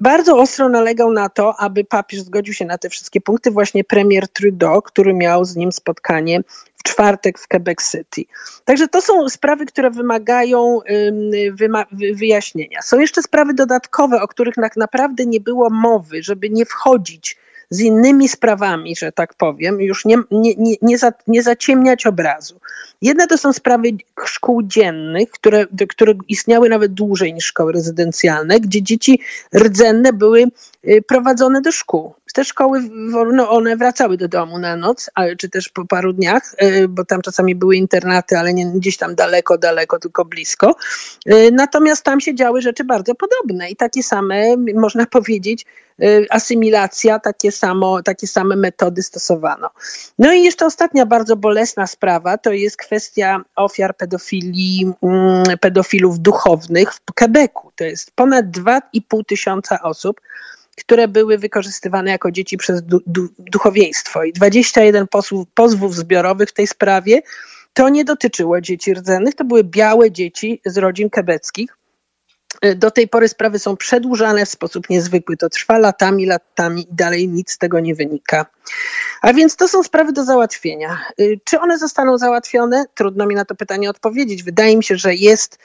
bardzo 0.00 0.38
ostro 0.38 0.68
nalegał 0.68 1.12
na 1.12 1.28
to, 1.28 1.54
aby 1.58 1.84
papież 1.84 2.20
zgodził 2.20 2.54
się 2.54 2.64
na 2.64 2.78
te 2.78 2.88
wszystkie 2.88 3.20
punkty, 3.20 3.50
właśnie 3.50 3.84
premier 3.84 4.28
Trudeau, 4.28 4.82
który 4.82 5.14
miał 5.14 5.44
z 5.44 5.56
nim 5.56 5.72
spotkanie 5.72 6.40
w 6.76 6.82
czwartek 6.82 7.38
w 7.38 7.48
Quebec 7.48 7.90
City. 7.90 8.32
Także 8.64 8.88
to 8.88 9.02
są 9.02 9.28
sprawy, 9.28 9.66
które 9.66 9.90
wymagają 9.90 10.80
wyjaśnienia. 12.14 12.82
Są 12.82 12.98
jeszcze 12.98 13.22
sprawy 13.22 13.54
dodatkowe, 13.54 14.22
o 14.22 14.28
których 14.28 14.54
tak 14.54 14.76
naprawdę 14.76 15.26
nie 15.26 15.40
było 15.40 15.70
mowy, 15.70 16.22
żeby 16.22 16.50
nie 16.50 16.66
wchodzić 16.66 17.36
z 17.70 17.80
innymi 17.80 18.28
sprawami, 18.28 18.96
że 18.96 19.12
tak 19.12 19.34
powiem, 19.34 19.80
już 19.80 20.04
nie, 20.04 20.16
nie, 20.30 20.54
nie, 20.58 20.74
nie, 20.82 20.98
za, 20.98 21.12
nie 21.26 21.42
zaciemniać 21.42 22.06
obrazu. 22.06 22.60
Jedne 23.02 23.26
to 23.26 23.38
są 23.38 23.52
sprawy 23.52 23.88
szkół 24.24 24.62
dziennych, 24.62 25.30
które, 25.30 25.66
które 25.88 26.14
istniały 26.28 26.68
nawet 26.68 26.94
dłużej 26.94 27.34
niż 27.34 27.44
szkoły 27.44 27.72
rezydencjalne, 27.72 28.60
gdzie 28.60 28.82
dzieci 28.82 29.20
rdzenne 29.56 30.12
były 30.12 30.44
y, 30.88 31.02
prowadzone 31.08 31.60
do 31.60 31.72
szkół. 31.72 32.14
Te 32.34 32.44
szkoły, 32.44 32.80
no 33.32 33.50
one 33.50 33.76
wracały 33.76 34.16
do 34.16 34.28
domu 34.28 34.58
na 34.58 34.76
noc, 34.76 35.10
czy 35.38 35.48
też 35.48 35.68
po 35.68 35.86
paru 35.86 36.12
dniach, 36.12 36.54
y, 36.62 36.88
bo 36.88 37.04
tam 37.04 37.22
czasami 37.22 37.54
były 37.54 37.76
internaty, 37.76 38.38
ale 38.38 38.54
nie 38.54 38.66
gdzieś 38.66 38.96
tam 38.96 39.14
daleko, 39.14 39.58
daleko, 39.58 39.98
tylko 39.98 40.24
blisko. 40.24 40.74
Y, 41.28 41.50
natomiast 41.52 42.02
tam 42.02 42.20
się 42.20 42.34
działy 42.34 42.62
rzeczy 42.62 42.84
bardzo 42.84 43.14
podobne 43.14 43.70
i 43.70 43.76
takie 43.76 44.02
same, 44.02 44.56
można 44.74 45.06
powiedzieć, 45.16 45.66
asymilacja, 46.30 47.18
takie, 47.18 47.52
samo, 47.52 48.02
takie 48.02 48.26
same 48.26 48.56
metody 48.56 49.02
stosowano. 49.02 49.70
No 50.18 50.32
i 50.32 50.42
jeszcze 50.42 50.66
ostatnia 50.66 51.06
bardzo 51.06 51.36
bolesna 51.36 51.86
sprawa 51.86 52.38
to 52.38 52.52
jest 52.52 52.76
kwestia 52.76 53.44
ofiar 53.56 53.96
pedofilii, 53.96 54.92
mm, 55.02 55.44
pedofilów 55.60 56.18
duchownych 56.18 56.94
w 56.94 57.00
Quebecu. 57.14 57.72
To 57.76 57.84
jest 57.84 58.10
ponad 58.10 58.46
2,5 58.46 59.24
tysiąca 59.24 59.82
osób, 59.82 60.20
które 60.76 61.08
były 61.08 61.38
wykorzystywane 61.38 62.10
jako 62.10 62.30
dzieci 62.30 62.56
przez 62.56 62.82
du, 62.82 63.00
du, 63.06 63.28
duchowieństwo 63.38 64.24
i 64.24 64.32
21 64.32 65.08
pozwów, 65.08 65.48
pozwów 65.54 65.94
zbiorowych 65.94 66.48
w 66.48 66.52
tej 66.52 66.66
sprawie. 66.66 67.22
To 67.72 67.88
nie 67.88 68.04
dotyczyło 68.04 68.60
dzieci 68.60 68.94
rdzennych, 68.94 69.34
to 69.34 69.44
były 69.44 69.64
białe 69.64 70.10
dzieci 70.10 70.60
z 70.66 70.78
rodzin 70.78 71.10
kebeckich. 71.10 71.76
Y, 72.64 72.74
do 72.74 72.90
tej 72.90 73.08
pory 73.08 73.28
sprawy 73.28 73.58
są 73.58 73.76
przedłużane 73.76 74.46
w 74.46 74.48
sposób 74.48 74.90
niezwykły. 74.90 75.36
To 75.36 75.48
trwa 75.48 75.78
latami, 75.78 76.26
latami 76.26 76.82
i 76.82 76.94
dalej 76.94 77.28
nic 77.28 77.52
z 77.52 77.58
tego 77.58 77.80
nie 77.80 77.94
wynika. 77.94 78.46
A 79.22 79.32
więc 79.32 79.56
to 79.56 79.68
są 79.68 79.82
sprawy 79.82 80.12
do 80.12 80.24
załatwienia. 80.24 80.98
Y, 81.20 81.40
czy 81.44 81.60
one 81.60 81.78
zostaną 81.78 82.18
załatwione? 82.18 82.84
Trudno 82.94 83.26
mi 83.26 83.34
na 83.34 83.44
to 83.44 83.54
pytanie 83.54 83.90
odpowiedzieć. 83.90 84.42
Wydaje 84.42 84.76
mi 84.76 84.84
się, 84.84 84.96
że 84.96 85.14
jest 85.14 85.58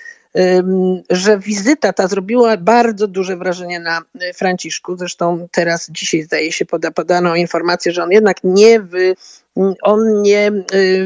że 1.09 1.39
wizyta 1.39 1.93
ta 1.93 2.07
zrobiła 2.07 2.57
bardzo 2.57 3.07
duże 3.07 3.37
wrażenie 3.37 3.79
na 3.79 3.99
y, 3.99 4.33
Franciszku. 4.33 4.97
Zresztą 4.97 5.47
teraz, 5.51 5.89
dzisiaj 5.91 6.21
zdaje 6.21 6.51
się, 6.51 6.65
poda, 6.65 6.91
podano 6.91 7.35
informację, 7.35 7.91
że 7.91 8.03
on 8.03 8.11
jednak 8.11 8.37
nie 8.43 8.79
wy, 8.79 9.15
on 9.81 10.21
nie, 10.21 10.51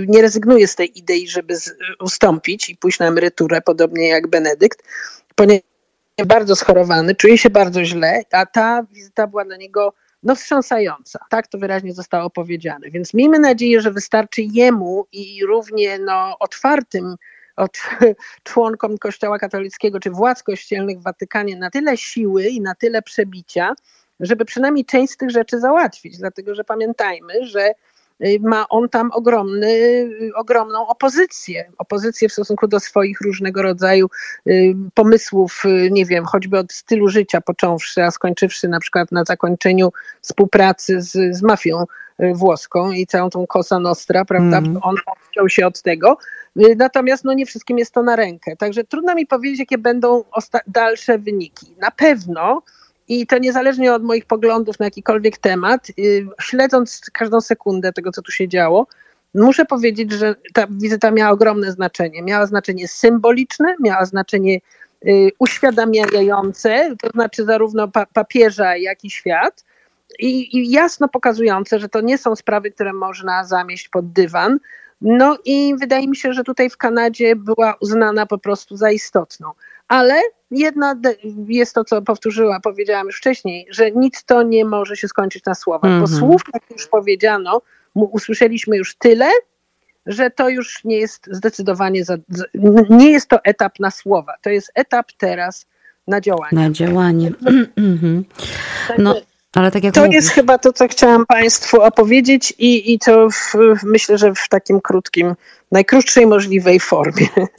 nie 0.07 0.21
rezygnuje 0.21 0.67
z 0.67 0.75
tej 0.75 0.99
idei, 0.99 1.27
żeby 1.27 1.55
z, 1.55 1.75
ustąpić 1.99 2.69
i 2.69 2.77
pójść 2.77 2.99
na 2.99 3.07
emeryturę, 3.07 3.61
podobnie 3.61 4.07
jak 4.07 4.27
Benedykt, 4.27 4.83
ponieważ 5.35 5.72
bardzo 6.25 6.55
schorowany, 6.55 7.15
czuje 7.15 7.37
się 7.37 7.49
bardzo 7.49 7.85
źle, 7.85 8.21
a 8.31 8.45
ta 8.45 8.83
wizyta 8.91 9.27
była 9.27 9.45
dla 9.45 9.57
niego 9.57 9.93
no, 10.23 10.35
wstrząsająca. 10.35 11.19
Tak 11.29 11.47
to 11.47 11.57
wyraźnie 11.57 11.93
zostało 11.93 12.29
powiedziane. 12.29 12.91
Więc 12.91 13.13
miejmy 13.13 13.39
nadzieję, 13.39 13.81
że 13.81 13.91
wystarczy 13.91 14.41
jemu 14.41 15.05
i 15.11 15.45
równie 15.45 15.99
no, 15.99 16.35
otwartym 16.39 17.15
od 17.55 17.77
członkom 18.43 18.97
Kościoła 18.97 19.39
katolickiego 19.39 19.99
czy 19.99 20.09
władz 20.09 20.43
kościelnych 20.43 20.99
w 20.99 21.03
Watykanie 21.03 21.55
na 21.55 21.69
tyle 21.69 21.97
siły 21.97 22.43
i 22.47 22.61
na 22.61 22.75
tyle 22.75 23.01
przebicia, 23.01 23.73
żeby 24.19 24.45
przynajmniej 24.45 24.85
część 24.85 25.13
z 25.13 25.17
tych 25.17 25.29
rzeczy 25.29 25.59
załatwić. 25.59 26.17
Dlatego, 26.17 26.55
że 26.55 26.63
pamiętajmy, 26.63 27.33
że 27.45 27.73
ma 28.41 28.69
on 28.69 28.89
tam 28.89 29.11
ogromny, 29.11 29.67
y, 29.67 30.31
ogromną 30.35 30.87
opozycję. 30.87 31.71
Opozycję 31.77 32.29
w 32.29 32.33
stosunku 32.33 32.67
do 32.67 32.79
swoich 32.79 33.21
różnego 33.21 33.61
rodzaju 33.61 34.09
y, 34.47 34.75
pomysłów, 34.93 35.63
nie 35.91 36.05
wiem, 36.05 36.25
choćby 36.25 36.57
od 36.57 36.73
stylu 36.73 37.09
życia 37.09 37.41
począwszy, 37.41 38.03
a 38.03 38.11
skończywszy 38.11 38.67
na 38.67 38.79
przykład 38.79 39.11
na 39.11 39.23
zakończeniu 39.23 39.89
współpracy 40.21 41.01
z, 41.01 41.37
z 41.37 41.41
mafią 41.41 41.85
włoską 42.33 42.91
i 42.91 43.07
całą 43.07 43.29
tą 43.29 43.47
Cosa 43.47 43.79
Nostra, 43.79 44.25
prawda? 44.25 44.57
Mm. 44.57 44.77
On 44.81 44.95
odciął 45.07 45.49
się 45.49 45.67
od 45.67 45.81
tego. 45.81 46.17
Natomiast 46.77 47.23
no, 47.23 47.33
nie 47.33 47.45
wszystkim 47.45 47.77
jest 47.77 47.93
to 47.93 48.03
na 48.03 48.15
rękę. 48.15 48.55
Także 48.55 48.83
trudno 48.83 49.15
mi 49.15 49.27
powiedzieć, 49.27 49.59
jakie 49.59 49.77
będą 49.77 50.23
dalsze 50.67 51.19
wyniki. 51.19 51.75
Na 51.79 51.91
pewno 51.91 52.61
i 53.07 53.27
to 53.27 53.37
niezależnie 53.37 53.93
od 53.93 54.03
moich 54.03 54.25
poglądów 54.25 54.79
na 54.79 54.85
jakikolwiek 54.85 55.37
temat, 55.37 55.87
y, 55.99 56.27
śledząc 56.41 57.01
każdą 57.13 57.41
sekundę 57.41 57.93
tego, 57.93 58.11
co 58.11 58.21
tu 58.21 58.31
się 58.31 58.47
działo, 58.47 58.87
muszę 59.35 59.65
powiedzieć, 59.65 60.11
że 60.11 60.35
ta 60.53 60.67
wizyta 60.69 61.11
miała 61.11 61.31
ogromne 61.31 61.71
znaczenie. 61.71 62.21
Miała 62.23 62.45
znaczenie 62.45 62.87
symboliczne, 62.87 63.75
miała 63.79 64.05
znaczenie 64.05 64.59
y, 65.07 65.31
uświadamiające, 65.39 66.95
to 67.01 67.09
znaczy 67.09 67.45
zarówno 67.45 67.91
papieża, 68.13 68.77
jak 68.77 69.03
i 69.03 69.09
świat. 69.09 69.65
I, 70.19 70.57
I 70.57 70.71
jasno 70.71 71.07
pokazujące, 71.07 71.79
że 71.79 71.89
to 71.89 72.01
nie 72.01 72.17
są 72.17 72.35
sprawy, 72.35 72.71
które 72.71 72.93
można 72.93 73.43
zamieść 73.43 73.89
pod 73.89 74.11
dywan, 74.11 74.59
no 75.01 75.37
i 75.45 75.75
wydaje 75.79 76.07
mi 76.07 76.15
się, 76.15 76.33
że 76.33 76.43
tutaj 76.43 76.69
w 76.69 76.77
Kanadzie 76.77 77.35
była 77.35 77.75
uznana 77.79 78.25
po 78.25 78.37
prostu 78.37 78.77
za 78.77 78.91
istotną. 78.91 79.51
Ale 79.87 80.21
jedna 80.51 80.95
jest 81.47 81.75
to, 81.75 81.83
co 81.83 82.01
powtórzyła, 82.01 82.59
powiedziałam 82.59 83.07
już 83.07 83.17
wcześniej, 83.17 83.67
że 83.69 83.91
nic 83.91 84.23
to 84.25 84.43
nie 84.43 84.65
może 84.65 84.97
się 84.97 85.07
skończyć 85.07 85.45
na 85.45 85.55
słowach, 85.55 85.91
mm 85.91 85.97
-hmm. 85.97 86.07
bo 86.07 86.13
mhm. 86.13 86.19
słów, 86.19 86.41
jak 86.53 86.63
już 86.71 86.87
powiedziano, 86.87 87.61
usłyszeliśmy 87.95 88.77
już 88.77 88.95
tyle, 88.95 89.29
że 90.05 90.29
to 90.29 90.49
już 90.49 90.83
nie 90.83 90.97
jest 90.97 91.27
zdecydowanie, 91.31 92.05
za, 92.05 92.17
nie 92.89 93.11
jest 93.11 93.27
to 93.27 93.43
etap 93.43 93.79
na 93.79 93.91
słowa, 93.91 94.33
to 94.41 94.49
jest 94.49 94.71
etap 94.75 95.11
teraz 95.17 95.65
na 96.07 96.21
działanie. 96.21 96.49
Na 96.51 96.69
działanie. 96.69 97.31
Mhm. 97.77 98.25
no, 98.97 99.15
ale 99.53 99.71
tak 99.71 99.83
jak 99.83 99.93
to 99.93 100.01
mówisz. 100.01 100.15
jest 100.15 100.29
chyba 100.29 100.57
to, 100.57 100.73
co 100.73 100.87
chciałam 100.87 101.25
Państwu 101.25 101.81
opowiedzieć 101.81 102.53
i, 102.57 102.93
i 102.93 102.99
to 102.99 103.29
w, 103.29 103.53
myślę, 103.83 104.17
że 104.17 104.33
w 104.33 104.49
takim 104.49 104.81
krótkim, 104.81 105.35
najkrótszej 105.71 106.27
możliwej 106.27 106.79
formie. 106.79 107.27